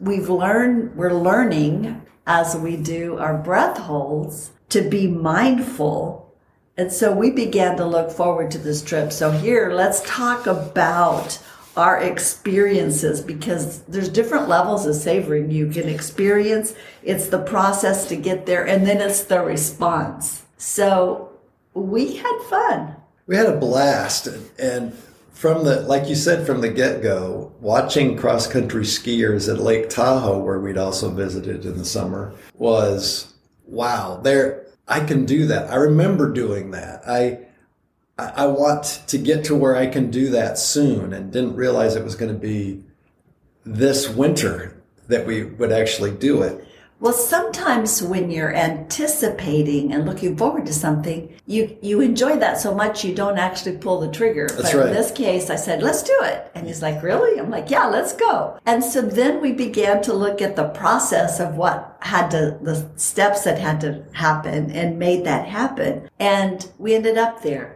we've 0.00 0.28
learned, 0.28 0.96
we're 0.96 1.12
learning 1.12 2.02
as 2.26 2.56
we 2.56 2.76
do 2.76 3.18
our 3.18 3.36
breath 3.36 3.78
holds 3.78 4.52
to 4.70 4.88
be 4.88 5.06
mindful. 5.06 6.34
And 6.76 6.92
so 6.92 7.12
we 7.12 7.30
began 7.30 7.76
to 7.76 7.86
look 7.86 8.10
forward 8.10 8.50
to 8.52 8.58
this 8.58 8.82
trip. 8.82 9.12
So 9.12 9.30
here, 9.30 9.72
let's 9.72 10.02
talk 10.02 10.46
about 10.46 11.38
our 11.76 12.00
experiences 12.00 13.20
because 13.20 13.82
there's 13.82 14.08
different 14.08 14.48
levels 14.48 14.86
of 14.86 14.94
savoring 14.94 15.50
you 15.50 15.70
can 15.70 15.88
experience. 15.88 16.74
It's 17.02 17.28
the 17.28 17.38
process 17.38 18.08
to 18.08 18.16
get 18.16 18.46
there 18.46 18.66
and 18.66 18.86
then 18.86 19.00
it's 19.00 19.24
the 19.24 19.42
response. 19.42 20.44
So 20.56 21.32
we 21.74 22.16
had 22.16 22.38
fun. 22.48 22.96
We 23.26 23.36
had 23.36 23.46
a 23.46 23.58
blast 23.58 24.28
and 24.58 24.96
from 25.36 25.64
the 25.64 25.82
like 25.82 26.08
you 26.08 26.14
said 26.14 26.46
from 26.46 26.62
the 26.62 26.68
get-go 26.68 27.52
watching 27.60 28.16
cross-country 28.16 28.84
skiers 28.84 29.52
at 29.52 29.60
lake 29.60 29.90
tahoe 29.90 30.38
where 30.38 30.58
we'd 30.58 30.78
also 30.78 31.10
visited 31.10 31.66
in 31.66 31.76
the 31.76 31.84
summer 31.84 32.32
was 32.54 33.34
wow 33.66 34.18
there 34.22 34.64
i 34.88 34.98
can 34.98 35.26
do 35.26 35.44
that 35.46 35.70
i 35.70 35.74
remember 35.74 36.32
doing 36.32 36.70
that 36.70 37.06
i 38.18 38.32
I 38.36 38.46
want 38.46 39.02
to 39.08 39.18
get 39.18 39.44
to 39.44 39.54
where 39.54 39.76
I 39.76 39.86
can 39.86 40.10
do 40.10 40.30
that 40.30 40.58
soon 40.58 41.12
and 41.12 41.32
didn't 41.32 41.56
realize 41.56 41.96
it 41.96 42.04
was 42.04 42.14
going 42.14 42.32
to 42.32 42.38
be 42.38 42.82
this 43.64 44.08
winter 44.08 44.82
that 45.08 45.26
we 45.26 45.44
would 45.44 45.72
actually 45.72 46.12
do 46.12 46.42
it. 46.42 46.66
Well, 46.98 47.12
sometimes 47.12 48.02
when 48.02 48.30
you're 48.30 48.54
anticipating 48.54 49.92
and 49.92 50.06
looking 50.06 50.34
forward 50.34 50.64
to 50.64 50.72
something, 50.72 51.34
you, 51.44 51.76
you 51.82 52.00
enjoy 52.00 52.38
that 52.38 52.58
so 52.58 52.74
much 52.74 53.04
you 53.04 53.14
don't 53.14 53.38
actually 53.38 53.76
pull 53.76 54.00
the 54.00 54.10
trigger. 54.10 54.48
That's 54.48 54.72
but 54.72 54.78
right. 54.78 54.86
in 54.86 54.94
this 54.94 55.10
case, 55.10 55.50
I 55.50 55.56
said, 55.56 55.82
let's 55.82 56.02
do 56.02 56.16
it. 56.22 56.50
And 56.54 56.66
he's 56.66 56.80
like, 56.80 57.02
really? 57.02 57.38
I'm 57.38 57.50
like, 57.50 57.68
yeah, 57.68 57.84
let's 57.84 58.14
go. 58.14 58.58
And 58.64 58.82
so 58.82 59.02
then 59.02 59.42
we 59.42 59.52
began 59.52 60.00
to 60.04 60.14
look 60.14 60.40
at 60.40 60.56
the 60.56 60.70
process 60.70 61.38
of 61.38 61.56
what 61.56 61.98
had 62.00 62.30
to, 62.30 62.58
the 62.62 62.88
steps 62.96 63.44
that 63.44 63.58
had 63.58 63.78
to 63.82 64.02
happen 64.14 64.70
and 64.70 64.98
made 64.98 65.24
that 65.26 65.46
happen. 65.46 66.08
And 66.18 66.66
we 66.78 66.94
ended 66.94 67.18
up 67.18 67.42
there 67.42 67.75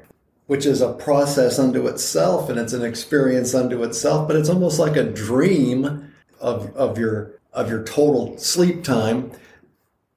which 0.50 0.66
is 0.66 0.80
a 0.80 0.92
process 0.94 1.60
unto 1.60 1.86
itself 1.86 2.50
and 2.50 2.58
it's 2.58 2.72
an 2.72 2.84
experience 2.84 3.54
unto 3.54 3.84
itself, 3.84 4.26
but 4.26 4.34
it's 4.34 4.48
almost 4.48 4.80
like 4.80 4.96
a 4.96 5.04
dream 5.04 6.12
of, 6.40 6.74
of 6.74 6.98
your 6.98 7.38
of 7.52 7.70
your 7.70 7.84
total 7.84 8.36
sleep 8.36 8.82
time. 8.82 9.30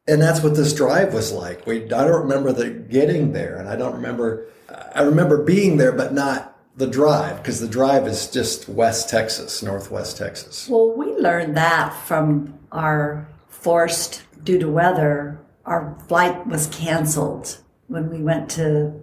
And 0.08 0.20
that's 0.20 0.42
what 0.42 0.56
this 0.56 0.74
drive 0.74 1.14
was 1.14 1.32
like. 1.32 1.68
We 1.68 1.84
I 1.84 2.04
don't 2.04 2.24
remember 2.24 2.52
the 2.52 2.72
getting 2.72 3.34
there 3.34 3.58
and 3.58 3.70
I 3.70 3.76
don't 3.76 3.94
remember 3.94 4.48
I 4.96 5.04
remember 5.04 5.44
being 5.44 5.78
there 5.78 5.92
but 5.92 6.14
not 6.16 6.58
the 6.78 6.88
drive 6.88 7.38
because 7.38 7.60
the 7.60 7.68
drive 7.68 8.08
is 8.08 8.28
just 8.28 8.68
West 8.68 9.10
Texas, 9.10 9.62
Northwest 9.62 10.18
Texas. 10.18 10.68
Well, 10.68 10.98
we 10.98 11.14
learned 11.14 11.56
that 11.58 11.94
from 12.08 12.58
our 12.72 13.28
forced 13.50 14.24
due 14.44 14.58
to 14.58 14.68
weather, 14.68 15.40
our 15.68 15.96
flight 16.08 16.48
was 16.48 16.66
canceled 16.72 17.60
when 17.86 18.10
we 18.10 18.24
went 18.24 18.50
to 18.50 19.03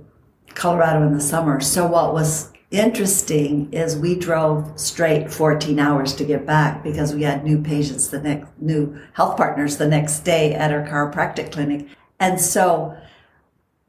Colorado 0.55 1.07
in 1.07 1.15
the 1.15 1.21
summer. 1.21 1.61
So 1.61 1.87
what 1.87 2.13
was 2.13 2.53
interesting 2.71 3.73
is 3.73 3.97
we 3.97 4.15
drove 4.15 4.79
straight 4.79 5.33
14 5.33 5.79
hours 5.79 6.15
to 6.15 6.25
get 6.25 6.47
back 6.47 6.85
because 6.85 7.13
we 7.15 7.23
had 7.23 7.45
new 7.45 7.61
patients 7.61 8.09
the 8.09 8.21
next 8.21 8.49
new 8.61 9.01
health 9.13 9.37
partners 9.37 9.77
the 9.77 9.89
next 9.89 10.21
day 10.21 10.55
at 10.55 10.73
our 10.73 10.87
chiropractic 10.87 11.51
clinic. 11.51 11.89
And 12.21 12.41
so 12.41 12.97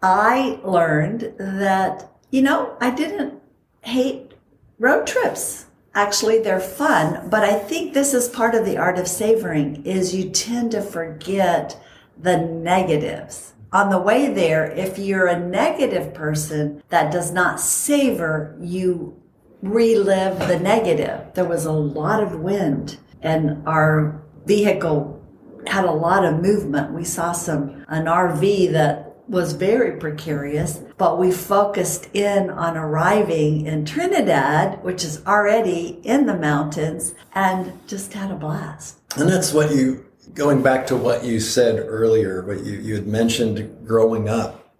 I 0.01 0.60
learned 0.63 1.34
that, 1.38 2.12
you 2.32 2.41
know, 2.41 2.75
I 2.82 2.89
didn't 2.89 3.39
hate 3.82 4.34
road 4.80 5.06
trips. 5.06 5.68
Actually, 5.94 6.39
they're 6.39 6.60
fun, 6.60 7.30
but 7.30 7.44
I 7.44 7.53
think 7.53 7.94
this 7.94 8.13
is 8.13 8.30
part 8.30 8.56
of 8.56 8.65
the 8.65 8.77
art 8.77 8.98
of 8.98 9.08
savoring 9.08 9.86
is 9.86 10.15
you 10.15 10.30
tend 10.30 10.72
to 10.72 10.82
forget 10.82 11.77
the 12.18 12.38
negatives 12.38 13.50
on 13.74 13.90
the 13.90 13.98
way 13.98 14.34
there, 14.34 14.70
if 14.72 15.00
you're 15.00 15.28
a 15.28 15.40
negative 15.40 16.13
person 16.13 16.84
that 16.90 17.12
does 17.12 17.32
not 17.32 17.60
savor, 17.60 18.58
you 18.60 19.18
relive 19.62 20.48
the 20.48 20.60
negative. 20.60 21.34
There 21.34 21.46
was 21.46 21.66
a 21.66 21.72
lot 21.72 22.22
of 22.22 22.40
wind 22.40 22.98
and 23.22 23.66
our 23.68 24.22
vehicle 24.46 25.20
had 25.68 25.86
a 25.86 25.92
lot 25.92 26.25
of 26.25 26.42
movement. 26.42 26.94
We 26.94 27.04
saw 27.04 27.32
some, 27.32 27.86
an 27.88 28.06
RV 28.06 28.72
that 28.72 29.16
was 29.28 29.54
very 29.54 29.98
precarious, 29.98 30.82
but 30.98 31.18
we 31.18 31.32
focused 31.32 32.10
in 32.13 32.50
on 32.50 32.75
arriving 32.75 33.66
in 33.66 33.86
Trinidad, 33.86 34.84
which 34.84 35.06
is 35.06 35.25
already 35.25 36.01
in 36.04 36.25
the 36.25 36.38
mountains, 36.38 37.13
and 37.34 37.80
just 37.88 38.12
had 38.13 38.32
a 38.32 38.36
blast. 38.36 38.98
And 39.16 39.30
that's 39.30 39.54
what 39.54 39.72
you 39.72 40.06
going 40.34 40.62
back 40.62 40.88
to 40.88 40.96
what 40.96 41.24
you 41.24 41.40
said 41.40 41.80
earlier, 41.80 42.42
but 42.42 42.63
you, 42.63 42.80
you 42.80 42.96
had 42.96 43.08
mentioned 43.08 43.86
growing 43.86 44.30
up. 44.30 44.74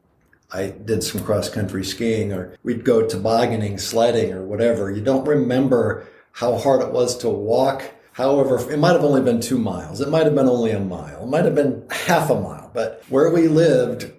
I 0.52 0.68
did 0.70 1.04
some 1.04 1.24
cross 1.24 1.50
country 1.50 1.84
skiing 1.84 2.34
or 2.34 2.58
we'd 2.64 2.84
go 2.84 3.08
tobogganing, 3.08 3.78
sledding 3.78 4.34
or 4.34 4.44
whatever. 4.44 4.92
You 4.92 5.02
don't 5.02 5.26
remember 5.26 6.08
how 6.34 6.58
hard 6.58 6.82
it 6.82 6.92
was 6.92 7.18
to 7.20 7.30
walk. 7.30 7.84
However, 8.14 8.58
it 8.70 8.78
might 8.78 8.92
have 8.92 9.06
only 9.06 9.22
been 9.22 9.40
two 9.40 9.58
miles. 9.58 10.02
It 10.02 10.10
might 10.10 10.26
have 10.26 10.36
been 10.36 10.50
only 10.50 10.72
a 10.72 10.80
mile. 10.80 11.24
It 11.24 11.30
might 11.30 11.46
have 11.46 11.56
been 11.56 11.84
half 11.90 12.30
a 12.30 12.40
mile. 12.40 12.70
But 12.74 13.04
where 13.08 13.30
we 13.30 13.48
lived 13.48 14.12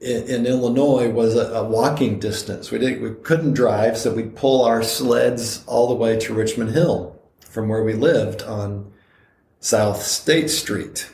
in, 0.00 0.24
in 0.24 0.46
Illinois 0.46 1.10
was 1.10 1.36
a, 1.36 1.52
a, 1.52 1.64
walking 1.64 2.18
distance. 2.18 2.70
We 2.70 2.78
did 2.78 3.00
we 3.00 3.14
couldn't 3.22 3.54
drive, 3.54 3.96
so 3.96 4.12
we'd 4.12 4.36
pull 4.36 4.64
our 4.64 4.82
sleds 4.82 5.64
all 5.66 5.88
the 5.88 5.94
way 5.94 6.18
to 6.18 6.34
Richmond 6.34 6.72
Hill 6.72 7.16
from 7.40 7.68
where 7.68 7.82
we 7.82 7.94
lived 7.94 8.42
on 8.42 8.92
South 9.60 10.02
State 10.02 10.48
Street. 10.50 11.10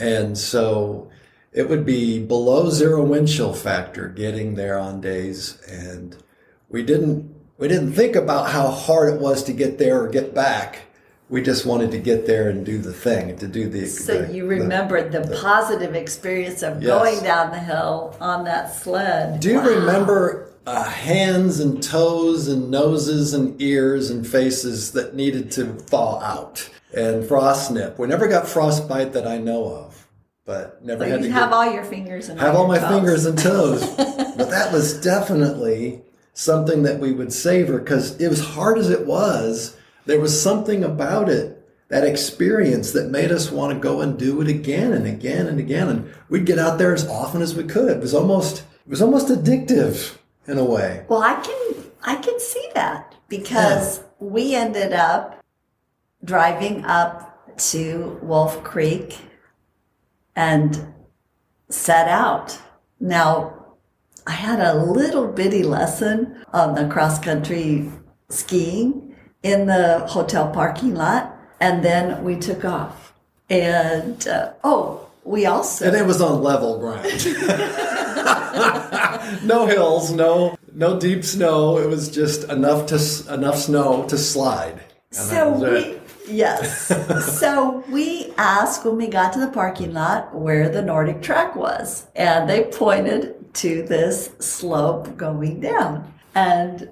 And 0.00 0.36
so 0.36 1.10
it 1.52 1.68
would 1.68 1.84
be 1.84 2.18
below 2.18 2.70
zero 2.70 3.04
wind 3.04 3.28
chill 3.28 3.52
factor 3.52 4.08
getting 4.08 4.54
there 4.54 4.78
on 4.78 5.00
days. 5.00 5.60
And 5.68 6.16
we 6.68 6.82
didn't, 6.82 7.34
we 7.58 7.68
didn't 7.68 7.92
think 7.92 8.16
about 8.16 8.50
how 8.50 8.68
hard 8.68 9.14
it 9.14 9.20
was 9.20 9.44
to 9.44 9.52
get 9.52 9.78
there 9.78 10.02
or 10.02 10.08
get 10.08 10.34
back. 10.34 10.80
We 11.28 11.40
just 11.40 11.64
wanted 11.64 11.90
to 11.92 11.98
get 11.98 12.26
there 12.26 12.50
and 12.50 12.64
do 12.64 12.78
the 12.78 12.92
thing, 12.92 13.36
to 13.38 13.46
do 13.46 13.68
the. 13.68 13.86
So 13.86 14.22
the, 14.22 14.34
you 14.34 14.46
remembered 14.46 15.12
the, 15.12 15.20
the, 15.20 15.28
the, 15.28 15.40
positive 15.40 15.94
experience 15.94 16.62
of 16.62 16.82
yes. 16.82 16.90
going 16.90 17.22
down 17.24 17.50
the 17.50 17.58
hill 17.58 18.16
on 18.20 18.44
that 18.44 18.74
sled. 18.74 19.40
Do 19.40 19.50
you 19.50 19.58
wow. 19.58 19.68
remember 19.68 20.52
uh, 20.66 20.84
hands 20.84 21.60
and 21.60 21.82
toes 21.82 22.48
and 22.48 22.70
noses 22.70 23.32
and 23.32 23.60
ears 23.62 24.10
and 24.10 24.26
faces 24.26 24.92
that 24.92 25.14
needed 25.14 25.50
to 25.52 25.74
fall 25.88 26.20
out? 26.20 26.68
And 26.94 27.26
frost 27.26 27.70
nip. 27.70 27.98
We 27.98 28.06
never 28.06 28.28
got 28.28 28.46
frostbite 28.46 29.12
that 29.12 29.26
I 29.26 29.38
know 29.38 29.64
of, 29.64 30.08
but 30.44 30.84
never 30.84 31.04
so 31.04 31.10
had 31.10 31.22
to 31.22 31.30
have 31.30 31.50
get, 31.50 31.52
all 31.52 31.72
your 31.72 31.84
fingers 31.84 32.28
and 32.28 32.38
have 32.40 32.54
all, 32.54 32.62
all 32.62 32.68
my 32.68 32.78
toes. 32.78 32.88
fingers 32.88 33.26
and 33.26 33.38
toes. 33.38 33.96
but 33.96 34.50
that 34.50 34.72
was 34.72 35.00
definitely 35.00 36.02
something 36.34 36.82
that 36.82 36.98
we 36.98 37.12
would 37.12 37.32
savor 37.32 37.78
because 37.78 38.20
it 38.20 38.28
was 38.28 38.40
hard 38.40 38.78
as 38.78 38.90
it 38.90 39.06
was. 39.06 39.76
There 40.06 40.20
was 40.20 40.40
something 40.40 40.82
about 40.82 41.28
it, 41.28 41.58
that 41.88 42.04
experience 42.04 42.92
that 42.92 43.10
made 43.10 43.30
us 43.30 43.50
want 43.50 43.72
to 43.72 43.78
go 43.78 44.00
and 44.00 44.18
do 44.18 44.40
it 44.40 44.48
again 44.48 44.92
and 44.92 45.06
again 45.06 45.46
and 45.46 45.58
again. 45.58 45.88
And 45.88 46.14
we'd 46.28 46.46
get 46.46 46.58
out 46.58 46.78
there 46.78 46.94
as 46.94 47.06
often 47.06 47.42
as 47.42 47.54
we 47.54 47.64
could. 47.64 47.96
It 47.96 48.00
was 48.00 48.14
almost 48.14 48.64
it 48.84 48.90
was 48.90 49.02
almost 49.02 49.28
addictive 49.28 50.16
in 50.46 50.58
a 50.58 50.64
way. 50.64 51.04
Well, 51.08 51.22
I 51.22 51.34
can 51.34 51.84
I 52.04 52.16
can 52.16 52.38
see 52.40 52.66
that 52.74 53.14
because 53.28 53.98
yeah. 53.98 54.04
we 54.18 54.54
ended 54.54 54.92
up 54.92 55.41
driving 56.24 56.84
up 56.84 57.56
to 57.58 58.18
Wolf 58.22 58.62
Creek 58.64 59.18
and 60.34 60.92
set 61.68 62.08
out. 62.08 62.58
Now, 63.00 63.58
I 64.26 64.32
had 64.32 64.60
a 64.60 64.74
little 64.74 65.26
bitty 65.26 65.62
lesson 65.62 66.44
on 66.52 66.74
the 66.74 66.86
cross 66.88 67.18
country 67.18 67.90
skiing 68.28 69.16
in 69.42 69.66
the 69.66 70.06
hotel 70.08 70.50
parking 70.50 70.94
lot, 70.94 71.36
and 71.60 71.84
then 71.84 72.22
we 72.22 72.36
took 72.36 72.64
off. 72.64 73.12
And 73.50 74.26
uh, 74.28 74.52
oh, 74.62 75.08
we 75.24 75.46
also. 75.46 75.86
And 75.86 75.96
it 75.96 76.06
was 76.06 76.20
on 76.20 76.42
level 76.42 76.78
ground. 76.78 77.04
no 79.44 79.66
hills, 79.66 80.12
no 80.12 80.56
no 80.74 80.98
deep 80.98 81.24
snow. 81.24 81.78
It 81.78 81.88
was 81.88 82.08
just 82.08 82.44
enough 82.44 82.86
to 82.86 83.34
enough 83.34 83.58
snow 83.58 84.06
to 84.08 84.16
slide. 84.16 84.80
So 85.10 85.50
we. 85.50 86.00
Yes. 86.32 87.38
so 87.40 87.84
we 87.90 88.32
asked 88.38 88.84
when 88.84 88.96
we 88.96 89.06
got 89.06 89.32
to 89.34 89.40
the 89.40 89.48
parking 89.48 89.92
lot 89.92 90.34
where 90.34 90.68
the 90.68 90.82
Nordic 90.82 91.22
track 91.22 91.54
was, 91.54 92.06
and 92.16 92.48
they 92.48 92.64
pointed 92.64 93.54
to 93.54 93.82
this 93.82 94.30
slope 94.38 95.16
going 95.16 95.60
down. 95.60 96.12
And 96.34 96.90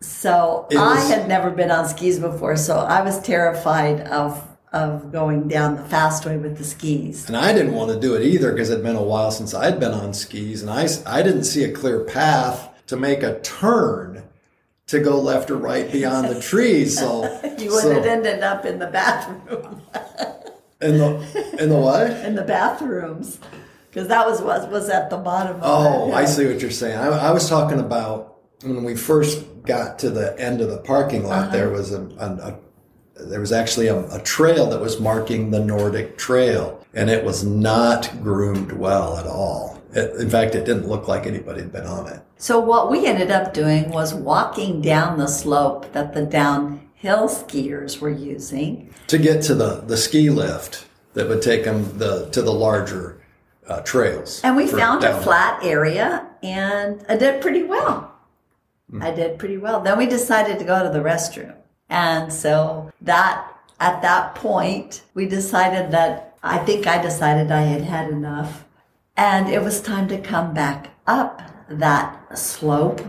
so 0.00 0.66
It 0.70 0.78
I 0.78 1.00
had 1.00 1.28
never 1.28 1.50
been 1.50 1.70
on 1.70 1.88
skis 1.88 2.18
before, 2.18 2.56
so 2.56 2.78
I 2.78 3.02
was 3.02 3.20
terrified 3.20 4.00
of 4.02 4.46
of 4.72 5.10
going 5.10 5.48
down 5.48 5.74
the 5.74 5.84
fast 5.84 6.24
way 6.24 6.36
with 6.36 6.56
the 6.56 6.62
skis. 6.62 7.26
And 7.26 7.36
I 7.36 7.52
didn't 7.52 7.74
want 7.74 7.90
to 7.90 7.98
do 7.98 8.14
it 8.14 8.22
either 8.22 8.52
because 8.52 8.70
it'd 8.70 8.84
been 8.84 8.94
a 8.94 9.02
while 9.02 9.32
since 9.32 9.52
I'd 9.52 9.80
been 9.80 9.92
on 9.92 10.14
skis, 10.14 10.62
and 10.62 10.70
I 10.70 10.88
I 11.06 11.22
didn't 11.22 11.44
see 11.44 11.64
a 11.64 11.72
clear 11.72 12.00
path 12.04 12.68
to 12.86 12.96
make 12.96 13.22
a 13.22 13.40
turn 13.40 14.09
to 14.90 14.98
go 14.98 15.20
left 15.20 15.50
or 15.50 15.56
right 15.56 15.90
beyond 15.90 16.28
the 16.28 16.40
trees. 16.40 16.98
So 16.98 17.22
You 17.58 17.70
would 17.70 17.82
so- 17.82 17.94
have 17.94 18.06
ended 18.06 18.42
up 18.42 18.64
in 18.66 18.78
the 18.78 18.88
bathroom, 18.88 19.82
in 20.80 20.98
the 20.98 21.56
in 21.58 21.68
the 21.68 21.76
what? 21.78 22.10
in 22.26 22.34
the 22.34 22.42
bathrooms, 22.42 23.38
because 23.88 24.08
that 24.08 24.26
was 24.26 24.42
what 24.42 24.68
was 24.70 24.88
at 24.88 25.08
the 25.08 25.16
bottom. 25.16 25.56
Of 25.56 25.62
Oh, 25.64 26.12
I 26.12 26.24
see 26.24 26.46
what 26.46 26.60
you're 26.60 26.70
saying. 26.70 26.98
I, 26.98 27.06
I 27.06 27.30
was 27.30 27.48
talking 27.48 27.78
about 27.78 28.38
when 28.62 28.82
we 28.82 28.96
first 28.96 29.44
got 29.64 29.98
to 30.00 30.10
the 30.10 30.38
end 30.40 30.60
of 30.60 30.70
the 30.70 30.78
parking 30.78 31.24
lot. 31.24 31.38
Uh-huh. 31.44 31.52
There 31.52 31.70
was 31.70 31.92
a, 31.92 32.02
a, 32.18 32.26
a 32.26 32.58
there 33.28 33.40
was 33.40 33.52
actually 33.52 33.86
a, 33.86 34.00
a 34.10 34.20
trail 34.22 34.70
that 34.70 34.80
was 34.80 34.98
marking 34.98 35.50
the 35.50 35.60
Nordic 35.60 36.18
Trail, 36.18 36.84
and 36.94 37.08
it 37.08 37.24
was 37.24 37.44
not 37.44 38.10
groomed 38.22 38.72
well 38.72 39.18
at 39.18 39.26
all. 39.26 39.79
In 39.94 40.30
fact, 40.30 40.54
it 40.54 40.64
didn't 40.64 40.88
look 40.88 41.08
like 41.08 41.26
anybody 41.26 41.62
had 41.62 41.72
been 41.72 41.86
on 41.86 42.06
it. 42.06 42.20
So 42.36 42.58
what 42.58 42.90
we 42.90 43.06
ended 43.06 43.30
up 43.30 43.52
doing 43.52 43.90
was 43.90 44.14
walking 44.14 44.80
down 44.80 45.18
the 45.18 45.26
slope 45.26 45.92
that 45.92 46.14
the 46.14 46.22
downhill 46.22 47.28
skiers 47.28 48.00
were 48.00 48.10
using. 48.10 48.94
to 49.08 49.18
get 49.18 49.42
to 49.44 49.54
the, 49.54 49.82
the 49.86 49.96
ski 49.96 50.30
lift 50.30 50.86
that 51.14 51.28
would 51.28 51.42
take 51.42 51.64
them 51.64 51.98
the 51.98 52.28
to 52.30 52.40
the 52.42 52.52
larger 52.52 53.20
uh, 53.66 53.80
trails. 53.80 54.40
And 54.44 54.56
we 54.56 54.66
found 54.66 55.04
a 55.04 55.20
flat 55.22 55.64
area 55.64 56.26
and 56.42 57.04
I 57.08 57.16
did 57.16 57.40
pretty 57.40 57.62
well. 57.62 58.12
I 59.00 59.12
did 59.12 59.38
pretty 59.38 59.56
well. 59.56 59.80
Then 59.80 59.98
we 59.98 60.06
decided 60.06 60.58
to 60.58 60.64
go 60.64 60.82
to 60.82 60.90
the 60.90 60.98
restroom. 60.98 61.54
And 61.88 62.32
so 62.32 62.90
that 63.02 63.46
at 63.78 64.02
that 64.02 64.34
point, 64.34 65.02
we 65.14 65.26
decided 65.26 65.92
that 65.92 66.36
I 66.42 66.58
think 66.58 66.86
I 66.86 67.00
decided 67.00 67.52
I 67.52 67.62
had 67.62 67.82
had 67.82 68.10
enough 68.10 68.64
and 69.16 69.48
it 69.48 69.62
was 69.62 69.80
time 69.80 70.08
to 70.08 70.18
come 70.18 70.54
back 70.54 70.90
up 71.06 71.42
that 71.68 72.38
slope, 72.38 73.00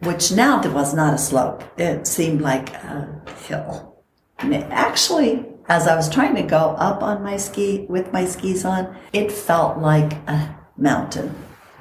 which 0.00 0.32
now 0.32 0.60
there 0.60 0.72
was 0.72 0.94
not 0.94 1.14
a 1.14 1.18
slope. 1.18 1.62
It 1.78 2.06
seemed 2.06 2.40
like 2.40 2.72
a 2.74 3.22
hill. 3.46 4.02
And 4.38 4.54
it 4.54 4.66
actually, 4.70 5.46
as 5.68 5.86
I 5.86 5.94
was 5.94 6.10
trying 6.10 6.34
to 6.36 6.42
go 6.42 6.74
up 6.78 7.02
on 7.02 7.22
my 7.22 7.36
ski 7.36 7.86
with 7.88 8.12
my 8.12 8.24
skis 8.24 8.64
on, 8.64 8.96
it 9.12 9.30
felt 9.30 9.78
like 9.78 10.14
a 10.28 10.56
mountain. 10.76 11.28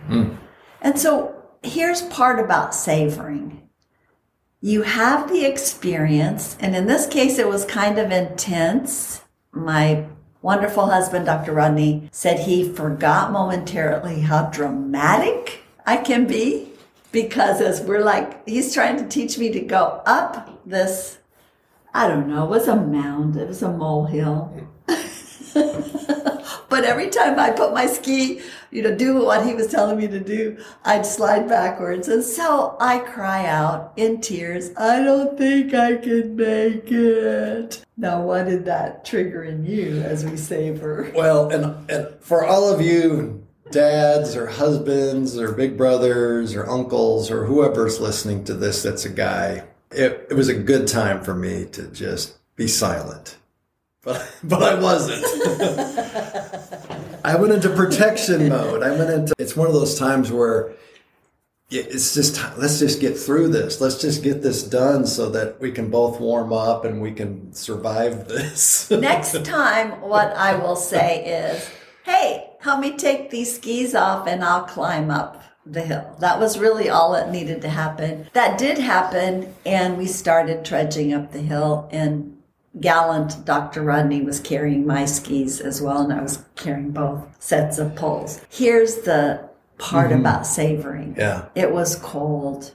Hmm. 0.07 0.35
And 0.81 0.99
so 0.99 1.35
here's 1.63 2.01
part 2.03 2.43
about 2.43 2.75
savoring. 2.75 3.69
You 4.63 4.83
have 4.83 5.29
the 5.29 5.43
experience, 5.43 6.55
and 6.59 6.75
in 6.75 6.85
this 6.85 7.07
case, 7.07 7.39
it 7.39 7.47
was 7.47 7.65
kind 7.65 7.97
of 7.97 8.11
intense. 8.11 9.21
My 9.51 10.05
wonderful 10.41 10.87
husband, 10.87 11.25
Dr. 11.25 11.53
Rodney, 11.53 12.09
said 12.11 12.39
he 12.39 12.67
forgot 12.67 13.31
momentarily 13.31 14.21
how 14.21 14.49
dramatic 14.49 15.61
I 15.85 15.97
can 15.97 16.27
be 16.27 16.69
because 17.11 17.61
as 17.61 17.81
we're 17.81 18.03
like, 18.03 18.47
he's 18.47 18.73
trying 18.73 18.97
to 18.97 19.07
teach 19.07 19.37
me 19.37 19.51
to 19.51 19.59
go 19.59 20.01
up 20.05 20.61
this, 20.65 21.19
I 21.93 22.07
don't 22.07 22.27
know, 22.27 22.45
it 22.45 22.49
was 22.49 22.67
a 22.67 22.75
mound, 22.75 23.35
it 23.35 23.47
was 23.47 23.61
a 23.61 23.71
molehill. 23.71 24.67
But 26.81 26.89
every 26.89 27.11
time 27.11 27.37
I 27.37 27.51
put 27.51 27.75
my 27.75 27.85
ski, 27.85 28.41
you 28.71 28.81
know, 28.81 28.95
do 28.95 29.23
what 29.23 29.45
he 29.45 29.53
was 29.53 29.67
telling 29.67 29.99
me 29.99 30.07
to 30.07 30.19
do, 30.19 30.57
I'd 30.83 31.05
slide 31.05 31.47
backwards. 31.47 32.07
And 32.07 32.23
so 32.23 32.75
I 32.79 32.97
cry 32.97 33.45
out 33.45 33.93
in 33.97 34.19
tears, 34.19 34.71
I 34.75 35.03
don't 35.03 35.37
think 35.37 35.75
I 35.75 35.97
can 35.97 36.35
make 36.35 36.91
it. 36.91 37.85
Now, 37.97 38.23
what 38.23 38.47
did 38.47 38.65
that 38.65 39.05
trigger 39.05 39.43
in 39.43 39.63
you 39.63 40.01
as 40.01 40.25
we 40.25 40.35
savor? 40.35 41.11
Well, 41.13 41.51
and, 41.51 41.87
and 41.87 42.07
for 42.19 42.43
all 42.43 42.73
of 42.73 42.81
you 42.81 43.45
dads 43.69 44.35
or 44.35 44.47
husbands 44.47 45.37
or 45.37 45.51
big 45.51 45.77
brothers 45.77 46.55
or 46.55 46.67
uncles 46.67 47.29
or 47.29 47.45
whoever's 47.45 47.99
listening 47.99 48.43
to 48.45 48.55
this 48.55 48.81
that's 48.81 49.05
a 49.05 49.09
guy, 49.09 49.65
it, 49.91 50.25
it 50.31 50.33
was 50.33 50.49
a 50.49 50.55
good 50.55 50.87
time 50.87 51.23
for 51.23 51.35
me 51.35 51.65
to 51.73 51.83
just 51.89 52.39
be 52.55 52.67
silent. 52.67 53.37
But, 54.03 54.33
but 54.43 54.63
I 54.63 54.79
wasn't. 54.79 55.23
I 57.23 57.35
went 57.35 57.53
into 57.53 57.69
protection 57.69 58.49
mode. 58.49 58.81
I 58.81 58.89
went 58.97 59.11
into 59.11 59.33
it's 59.37 59.55
one 59.55 59.67
of 59.67 59.73
those 59.73 59.97
times 59.97 60.31
where 60.31 60.73
it's 61.69 62.13
just 62.13 62.41
let's 62.57 62.79
just 62.79 62.99
get 62.99 63.17
through 63.17 63.49
this. 63.49 63.79
Let's 63.79 64.01
just 64.01 64.23
get 64.23 64.41
this 64.41 64.63
done 64.63 65.05
so 65.05 65.29
that 65.29 65.61
we 65.61 65.71
can 65.71 65.89
both 65.89 66.19
warm 66.19 66.51
up 66.51 66.83
and 66.83 66.99
we 66.99 67.11
can 67.11 67.53
survive 67.53 68.27
this. 68.27 68.89
Next 68.89 69.45
time, 69.45 70.01
what 70.01 70.35
I 70.35 70.55
will 70.55 70.75
say 70.75 71.23
is, 71.23 71.69
hey, 72.03 72.49
help 72.59 72.79
me 72.79 72.97
take 72.97 73.29
these 73.29 73.55
skis 73.55 73.93
off 73.93 74.27
and 74.27 74.43
I'll 74.43 74.63
climb 74.63 75.11
up 75.11 75.43
the 75.65 75.81
hill. 75.81 76.17
That 76.19 76.39
was 76.39 76.57
really 76.57 76.89
all 76.89 77.13
that 77.13 77.29
needed 77.31 77.61
to 77.61 77.69
happen. 77.69 78.27
That 78.33 78.57
did 78.57 78.79
happen, 78.79 79.53
and 79.63 79.97
we 79.97 80.07
started 80.07 80.65
trudging 80.65 81.13
up 81.13 81.31
the 81.31 81.41
hill, 81.41 81.87
and 81.91 82.40
gallant 82.79 83.43
Dr. 83.45 83.81
Rodney 83.81 84.21
was 84.21 84.39
carrying 84.39 84.85
my 84.85 85.05
skis 85.05 85.59
as 85.59 85.81
well, 85.81 86.01
and 86.01 86.13
I 86.13 86.21
was 86.21 86.45
carrying 86.55 86.91
both 86.91 87.25
sets 87.39 87.77
of 87.77 87.95
poles. 87.95 88.41
Here's 88.49 89.01
the 89.01 89.49
part 89.81 90.11
mm-hmm. 90.11 90.19
about 90.19 90.45
savoring 90.45 91.15
yeah. 91.17 91.45
it 91.55 91.71
was 91.71 91.95
cold 91.97 92.73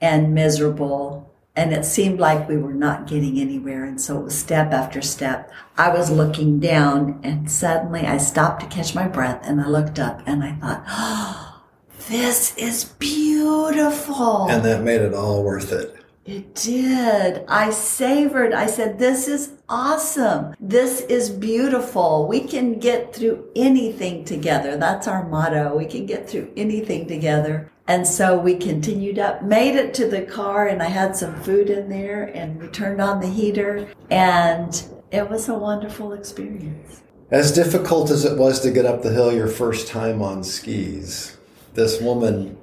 and 0.00 0.34
miserable 0.34 1.30
and 1.54 1.72
it 1.72 1.84
seemed 1.84 2.18
like 2.18 2.48
we 2.48 2.56
were 2.56 2.72
not 2.72 3.06
getting 3.06 3.38
anywhere 3.38 3.84
and 3.84 4.00
so 4.00 4.18
it 4.18 4.24
was 4.24 4.38
step 4.38 4.72
after 4.72 5.02
step 5.02 5.50
i 5.76 5.90
was 5.90 6.10
looking 6.10 6.58
down 6.58 7.20
and 7.22 7.50
suddenly 7.50 8.00
i 8.06 8.16
stopped 8.16 8.62
to 8.62 8.66
catch 8.68 8.94
my 8.94 9.06
breath 9.06 9.38
and 9.42 9.60
i 9.60 9.68
looked 9.68 9.98
up 9.98 10.22
and 10.24 10.42
i 10.42 10.52
thought 10.52 10.82
oh, 10.88 11.62
this 12.08 12.56
is 12.56 12.84
beautiful 12.84 14.48
And 14.48 14.64
that 14.64 14.82
made 14.82 15.02
it 15.02 15.12
all 15.12 15.44
worth 15.44 15.72
it. 15.72 15.94
It 16.28 16.54
did. 16.54 17.44
I 17.48 17.70
savored. 17.70 18.52
I 18.52 18.66
said, 18.66 18.98
This 18.98 19.28
is 19.28 19.52
awesome. 19.66 20.54
This 20.60 21.00
is 21.02 21.30
beautiful. 21.30 22.28
We 22.28 22.40
can 22.40 22.78
get 22.78 23.14
through 23.14 23.50
anything 23.56 24.26
together. 24.26 24.76
That's 24.76 25.08
our 25.08 25.26
motto. 25.26 25.74
We 25.74 25.86
can 25.86 26.04
get 26.04 26.28
through 26.28 26.52
anything 26.54 27.08
together. 27.08 27.72
And 27.86 28.06
so 28.06 28.38
we 28.38 28.56
continued 28.56 29.18
up, 29.18 29.42
made 29.42 29.74
it 29.74 29.94
to 29.94 30.06
the 30.06 30.20
car, 30.20 30.66
and 30.66 30.82
I 30.82 30.90
had 30.90 31.16
some 31.16 31.34
food 31.42 31.70
in 31.70 31.88
there, 31.88 32.24
and 32.24 32.60
we 32.60 32.68
turned 32.68 33.00
on 33.00 33.20
the 33.20 33.26
heater, 33.26 33.88
and 34.10 34.86
it 35.10 35.30
was 35.30 35.48
a 35.48 35.54
wonderful 35.54 36.12
experience. 36.12 37.00
As 37.30 37.50
difficult 37.50 38.10
as 38.10 38.26
it 38.26 38.36
was 38.36 38.60
to 38.60 38.70
get 38.70 38.84
up 38.84 39.02
the 39.02 39.12
hill 39.12 39.32
your 39.32 39.48
first 39.48 39.88
time 39.88 40.20
on 40.20 40.44
skis, 40.44 41.38
this 41.72 41.98
woman 42.02 42.58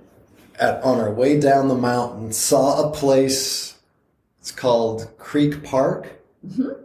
at, 0.60 0.82
on 0.84 1.00
our 1.00 1.12
way 1.12 1.40
down 1.40 1.68
the 1.68 1.76
mountain 1.76 2.32
saw 2.32 2.88
a 2.88 2.92
place. 2.92 3.78
It's 4.40 4.52
called 4.52 5.10
Creek 5.18 5.64
Park. 5.64 6.08
And 6.44 6.76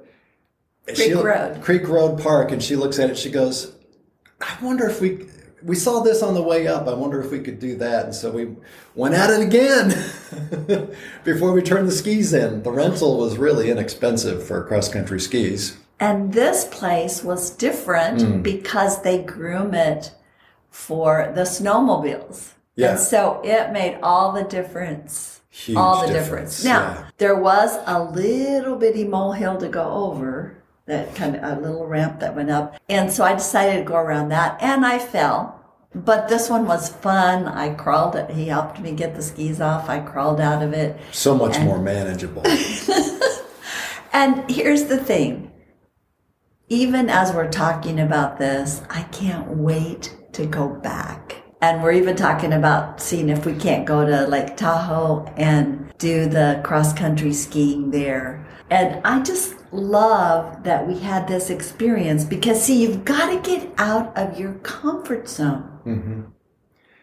Creek 0.96 1.14
Road. 1.14 1.60
Creek 1.62 1.88
Road 1.88 2.20
Park, 2.20 2.50
and 2.52 2.62
she 2.62 2.74
looks 2.76 2.98
at 2.98 3.10
it. 3.10 3.18
She 3.18 3.30
goes, 3.30 3.72
"I 4.40 4.56
wonder 4.62 4.88
if 4.88 5.00
we 5.00 5.26
we 5.62 5.76
saw 5.76 6.00
this 6.00 6.22
on 6.22 6.34
the 6.34 6.42
way 6.42 6.66
up. 6.66 6.88
I 6.88 6.94
wonder 6.94 7.20
if 7.20 7.30
we 7.30 7.38
could 7.40 7.58
do 7.60 7.76
that." 7.76 8.06
And 8.06 8.14
so 8.14 8.30
we 8.30 8.56
went 8.94 9.14
at 9.14 9.30
it 9.30 9.40
again 9.40 9.90
before 11.24 11.52
we 11.52 11.62
turned 11.62 11.86
the 11.86 11.92
skis 11.92 12.32
in. 12.32 12.62
The 12.62 12.72
rental 12.72 13.18
was 13.18 13.36
really 13.38 13.70
inexpensive 13.70 14.44
for 14.46 14.64
cross 14.64 14.88
country 14.88 15.20
skis. 15.20 15.76
And 16.00 16.32
this 16.32 16.64
place 16.64 17.22
was 17.22 17.50
different 17.50 18.22
Hmm. 18.22 18.40
because 18.42 19.02
they 19.02 19.18
groom 19.22 19.74
it 19.74 20.12
for 20.70 21.30
the 21.34 21.42
snowmobiles. 21.42 22.52
Yeah. 22.76 22.92
And 22.92 23.00
so 23.00 23.40
it 23.44 23.72
made 23.72 23.98
all 24.02 24.32
the 24.32 24.44
difference. 24.44 25.40
Huge 25.50 25.76
all 25.76 26.06
the 26.06 26.12
difference, 26.12 26.62
difference. 26.62 26.64
Now, 26.64 26.80
yeah. 26.80 27.10
there 27.18 27.36
was 27.36 27.76
a 27.86 28.02
little 28.02 28.76
bitty 28.76 29.04
molehill 29.04 29.58
to 29.58 29.68
go 29.68 29.82
over, 29.82 30.62
that 30.86 31.14
kind 31.16 31.36
of 31.36 31.58
a 31.58 31.60
little 31.60 31.86
ramp 31.86 32.20
that 32.20 32.36
went 32.36 32.50
up. 32.50 32.76
And 32.88 33.10
so 33.12 33.24
I 33.24 33.34
decided 33.34 33.78
to 33.78 33.84
go 33.84 33.96
around 33.96 34.28
that 34.28 34.62
and 34.62 34.86
I 34.86 34.98
fell. 34.98 35.56
But 35.92 36.28
this 36.28 36.48
one 36.48 36.66
was 36.66 36.88
fun. 36.88 37.48
I 37.48 37.74
crawled 37.74 38.14
it. 38.14 38.30
He 38.30 38.46
helped 38.46 38.78
me 38.78 38.92
get 38.92 39.16
the 39.16 39.22
skis 39.22 39.60
off. 39.60 39.88
I 39.88 39.98
crawled 39.98 40.40
out 40.40 40.62
of 40.62 40.72
it. 40.72 40.96
So 41.10 41.36
much 41.36 41.58
more 41.58 41.80
manageable. 41.80 42.44
And 44.12 44.50
here's 44.50 44.84
the 44.84 44.98
thing 44.98 45.52
even 46.68 47.08
as 47.10 47.32
we're 47.32 47.50
talking 47.50 47.98
about 47.98 48.38
this, 48.38 48.82
I 48.88 49.02
can't 49.04 49.56
wait 49.56 50.16
to 50.32 50.46
go 50.46 50.68
back 50.68 51.39
And 51.62 51.82
we're 51.82 51.92
even 51.92 52.16
talking 52.16 52.54
about 52.54 53.02
seeing 53.02 53.28
if 53.28 53.44
we 53.44 53.54
can't 53.54 53.84
go 53.84 54.06
to 54.06 54.26
Lake 54.26 54.56
Tahoe 54.56 55.26
and 55.36 55.92
do 55.98 56.26
the 56.26 56.60
cross 56.64 56.94
country 56.94 57.34
skiing 57.34 57.90
there. 57.90 58.46
And 58.70 59.04
I 59.04 59.22
just 59.22 59.54
love 59.72 60.62
that 60.64 60.86
we 60.88 60.98
had 60.98 61.28
this 61.28 61.50
experience 61.50 62.24
because, 62.24 62.62
see, 62.62 62.80
you've 62.80 63.04
got 63.04 63.30
to 63.30 63.50
get 63.50 63.70
out 63.76 64.16
of 64.16 64.40
your 64.40 64.54
comfort 64.54 65.28
zone. 65.28 65.78
Mm-hmm. 65.84 66.20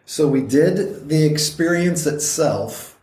So 0.04 0.26
we 0.26 0.40
did 0.40 1.08
the 1.08 1.24
experience 1.24 2.06
itself, 2.06 2.98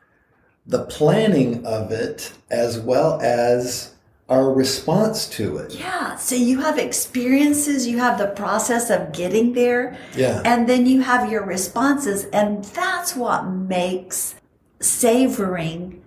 the 0.66 0.84
planning 0.86 1.66
of 1.66 1.92
it, 1.92 2.34
as 2.50 2.80
well 2.80 3.22
as 3.22 3.95
our 4.28 4.52
response 4.52 5.28
to 5.30 5.58
it. 5.58 5.76
Yeah. 5.76 6.16
So 6.16 6.36
you 6.36 6.60
have 6.62 6.80
experiences, 6.80 7.86
you 7.86 8.00
have 8.00 8.18
the 8.18 8.28
process 8.28 8.90
of 8.90 9.12
getting 9.12 9.54
there. 9.54 9.98
Yeah. 10.16 10.42
And 10.44 10.68
then 10.68 10.86
you 10.86 11.02
have 11.02 11.32
your 11.32 11.46
responses. 11.46 12.26
And 12.26 12.64
that's 12.66 13.16
what 13.16 13.46
makes 13.48 14.36
savoring 14.80 16.04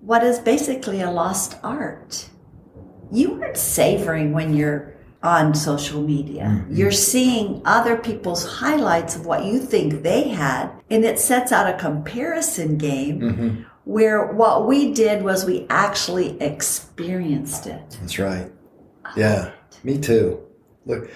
what 0.00 0.22
is 0.22 0.38
basically 0.38 1.00
a 1.00 1.10
lost 1.10 1.56
art. 1.62 2.28
You 3.10 3.40
aren't 3.42 3.56
savoring 3.56 4.32
when 4.32 4.54
you're 4.54 4.94
on 5.22 5.54
social 5.54 6.02
media. 6.02 6.42
Mm-hmm. 6.42 6.76
You're 6.76 6.92
seeing 6.92 7.62
other 7.64 7.96
people's 7.96 8.44
highlights 8.44 9.16
of 9.16 9.24
what 9.24 9.46
you 9.46 9.58
think 9.58 10.02
they 10.02 10.28
had, 10.28 10.70
and 10.90 11.02
it 11.02 11.18
sets 11.18 11.50
out 11.50 11.72
a 11.74 11.78
comparison 11.78 12.76
game. 12.76 13.20
Mm-hmm 13.20 13.62
where 13.84 14.32
what 14.32 14.66
we 14.66 14.92
did 14.92 15.22
was 15.22 15.44
we 15.44 15.66
actually 15.68 16.40
experienced 16.40 17.66
it. 17.66 17.96
That's 18.00 18.18
right. 18.18 18.50
Yeah, 19.16 19.52
me 19.82 19.98
too. 19.98 20.40
Look, 20.86 21.10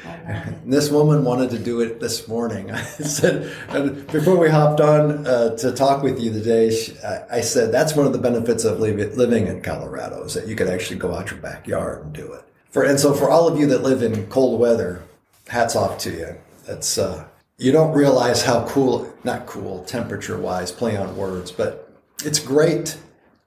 this 0.64 0.90
woman 0.90 1.24
wanted 1.24 1.50
to 1.50 1.58
do 1.58 1.80
it 1.82 2.00
this 2.00 2.26
morning. 2.26 2.70
I 2.72 2.82
said, 2.82 3.52
and 3.68 4.06
before 4.06 4.38
we 4.38 4.48
hopped 4.48 4.80
on 4.80 5.26
uh, 5.26 5.56
to 5.56 5.72
talk 5.72 6.02
with 6.02 6.18
you 6.18 6.32
today, 6.32 6.70
she, 6.70 6.98
I, 7.00 7.36
I, 7.36 7.40
said 7.42 7.70
that's 7.70 7.94
one 7.94 8.06
of 8.06 8.14
the 8.14 8.18
benefits 8.18 8.64
of 8.64 8.80
living 8.80 9.46
in 9.46 9.60
Colorado 9.60 10.24
is 10.24 10.32
that 10.34 10.48
you 10.48 10.56
could 10.56 10.68
actually 10.68 10.98
go 10.98 11.14
out 11.14 11.30
your 11.30 11.40
backyard 11.40 12.02
and 12.02 12.14
do 12.14 12.32
it. 12.32 12.44
For 12.70 12.84
and 12.84 12.98
so 12.98 13.12
for 13.12 13.28
all 13.28 13.46
of 13.46 13.58
you 13.58 13.66
that 13.66 13.82
live 13.82 14.02
in 14.02 14.26
cold 14.28 14.58
weather, 14.58 15.02
hats 15.48 15.76
off 15.76 15.98
to 15.98 16.10
you. 16.12 16.36
That's 16.66 16.96
uh, 16.96 17.26
you 17.58 17.72
don't 17.72 17.92
realize 17.92 18.42
how 18.42 18.66
cool, 18.68 19.12
not 19.24 19.46
cool, 19.46 19.84
temperature 19.84 20.38
wise, 20.38 20.72
play 20.72 20.96
on 20.96 21.14
words, 21.16 21.50
but 21.50 21.87
it's 22.24 22.38
great 22.38 22.98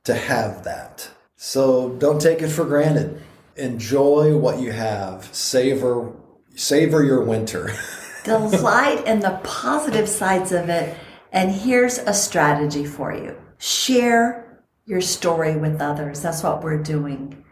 to 0.04 0.14
have 0.14 0.64
that. 0.64 1.10
So 1.36 1.90
don't 1.90 2.22
take 2.22 2.42
it 2.42 2.50
for 2.50 2.66
granted. 2.66 3.22
Enjoy 3.56 4.38
what 4.38 4.60
you 4.60 4.72
have. 4.72 5.34
Savor 5.34 6.14
savor 6.56 7.04
your 7.04 7.24
winter. 7.24 7.74
Delight 8.24 9.06
in 9.08 9.20
the 9.20 9.40
positive 9.44 10.08
sides 10.08 10.52
of 10.52 10.70
it. 10.70 10.98
And 11.32 11.52
here's 11.52 11.98
a 11.98 12.14
strategy 12.14 12.86
for 12.86 13.14
you. 13.14 13.36
Share 13.58 14.64
your 14.86 15.02
story 15.02 15.56
with 15.56 15.82
others. 15.82 16.22
That's 16.22 16.44
what 16.44 16.64
we're 16.64 16.82
doing. 16.82 17.44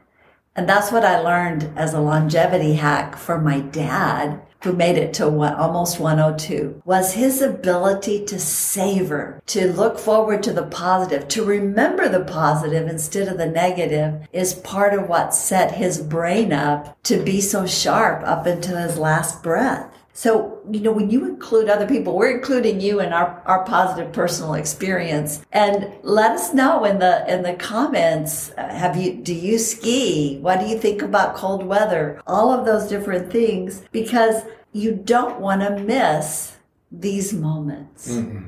And 0.56 0.68
that's 0.68 0.92
what 0.92 1.06
I 1.06 1.22
learned 1.22 1.72
as 1.78 1.94
a 1.94 2.02
longevity 2.02 2.74
hack 2.74 3.16
for 3.16 3.40
my 3.40 3.62
dad 3.62 4.42
who 4.64 4.74
made 4.74 4.98
it 4.98 5.14
to 5.14 5.30
one, 5.30 5.54
almost 5.54 6.00
102 6.00 6.82
was 6.86 7.14
his 7.14 7.42
ability 7.42 8.26
to 8.26 8.40
savor, 8.40 9.42
to 9.46 9.72
look 9.72 9.98
forward 9.98 10.44
to 10.44 10.54
the 10.54 10.64
positive, 10.64 11.28
to 11.30 11.46
remember 11.46 12.10
the 12.10 12.26
positive 12.26 12.88
instead 12.88 13.28
of 13.28 13.38
the 13.38 13.46
negative 13.46 14.28
is 14.34 14.54
part 14.54 14.94
of 14.94 15.08
what 15.08 15.34
set 15.34 15.76
his 15.76 16.00
brain 16.00 16.52
up 16.52 17.02
to 17.04 17.24
be 17.24 17.40
so 17.40 17.66
sharp 17.66 18.22
up 18.26 18.46
until 18.46 18.78
his 18.78 18.98
last 18.98 19.42
breath. 19.42 19.94
So, 20.14 20.59
you 20.72 20.82
know, 20.82 20.92
when 20.92 21.10
you 21.10 21.26
include 21.26 21.70
other 21.70 21.88
people, 21.88 22.16
we're 22.16 22.36
including 22.36 22.80
you 22.80 23.00
in 23.00 23.12
our, 23.12 23.42
our 23.46 23.64
positive 23.66 24.12
personal 24.14 24.54
experience. 24.54 25.46
And 25.52 25.92
let 26.04 26.32
us 26.32 26.54
know 26.54 26.86
in 26.86 27.00
the 27.00 27.32
in 27.32 27.44
the 27.44 27.54
comments, 27.54 28.52
uh, 28.58 28.70
have 28.70 28.96
you 28.96 29.16
do 29.16 29.34
you 29.34 29.58
ski? 29.58 30.40
What 30.42 30.60
do 30.60 30.68
you 30.68 30.78
think 30.78 31.02
about 31.02 31.36
cold 31.36 31.66
weather? 31.66 32.22
All 32.28 32.52
of 32.52 32.66
those 32.66 32.88
different 32.88 33.32
things 33.32 33.84
because 33.92 34.44
you 34.72 34.94
don't 34.94 35.40
want 35.40 35.62
to 35.62 35.80
miss 35.80 36.58
these 36.92 37.34
moments. 37.34 38.12
mm 38.12 38.48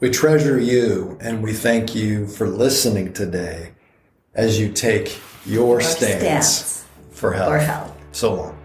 We 0.00 0.10
treasure 0.10 0.60
you 0.60 1.16
and 1.20 1.42
we 1.42 1.52
thank 1.52 1.94
you 1.94 2.26
for 2.26 2.46
listening 2.48 3.12
today 3.12 3.72
as 4.34 4.60
you 4.60 4.70
take 4.70 5.18
your, 5.46 5.80
stance, 5.80 6.20
stance, 6.20 6.84
for. 7.10 7.32
For 7.32 7.58
health. 7.58 7.96
So 8.12 8.34
long. 8.34 8.55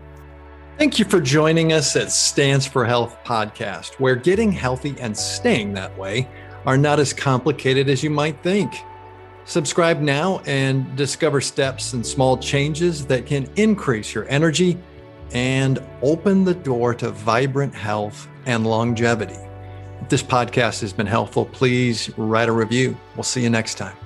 Thank 0.77 0.97
you 0.97 1.05
for 1.05 1.21
joining 1.21 1.73
us 1.73 1.95
at 1.95 2.11
Stance 2.11 2.65
for 2.65 2.85
Health 2.85 3.17
podcast, 3.23 3.99
where 3.99 4.15
getting 4.15 4.51
healthy 4.51 4.95
and 4.99 5.15
staying 5.15 5.73
that 5.73 5.95
way 5.97 6.27
are 6.65 6.77
not 6.77 6.99
as 6.99 7.13
complicated 7.13 7.87
as 7.87 8.01
you 8.03 8.09
might 8.09 8.41
think. 8.41 8.73
Subscribe 9.45 9.99
now 10.01 10.39
and 10.45 10.95
discover 10.95 11.39
steps 11.41 11.93
and 11.93 12.05
small 12.05 12.37
changes 12.37 13.05
that 13.07 13.25
can 13.25 13.47
increase 13.57 14.13
your 14.13 14.27
energy 14.27 14.77
and 15.33 15.79
open 16.01 16.43
the 16.43 16.53
door 16.53 16.93
to 16.95 17.11
vibrant 17.11 17.75
health 17.75 18.27
and 18.45 18.65
longevity. 18.65 19.37
If 20.01 20.09
this 20.09 20.23
podcast 20.23 20.81
has 20.81 20.93
been 20.93 21.07
helpful, 21.07 21.45
please 21.45 22.09
write 22.17 22.49
a 22.49 22.53
review. 22.53 22.97
We'll 23.15 23.23
see 23.23 23.43
you 23.43 23.49
next 23.49 23.75
time. 23.75 24.00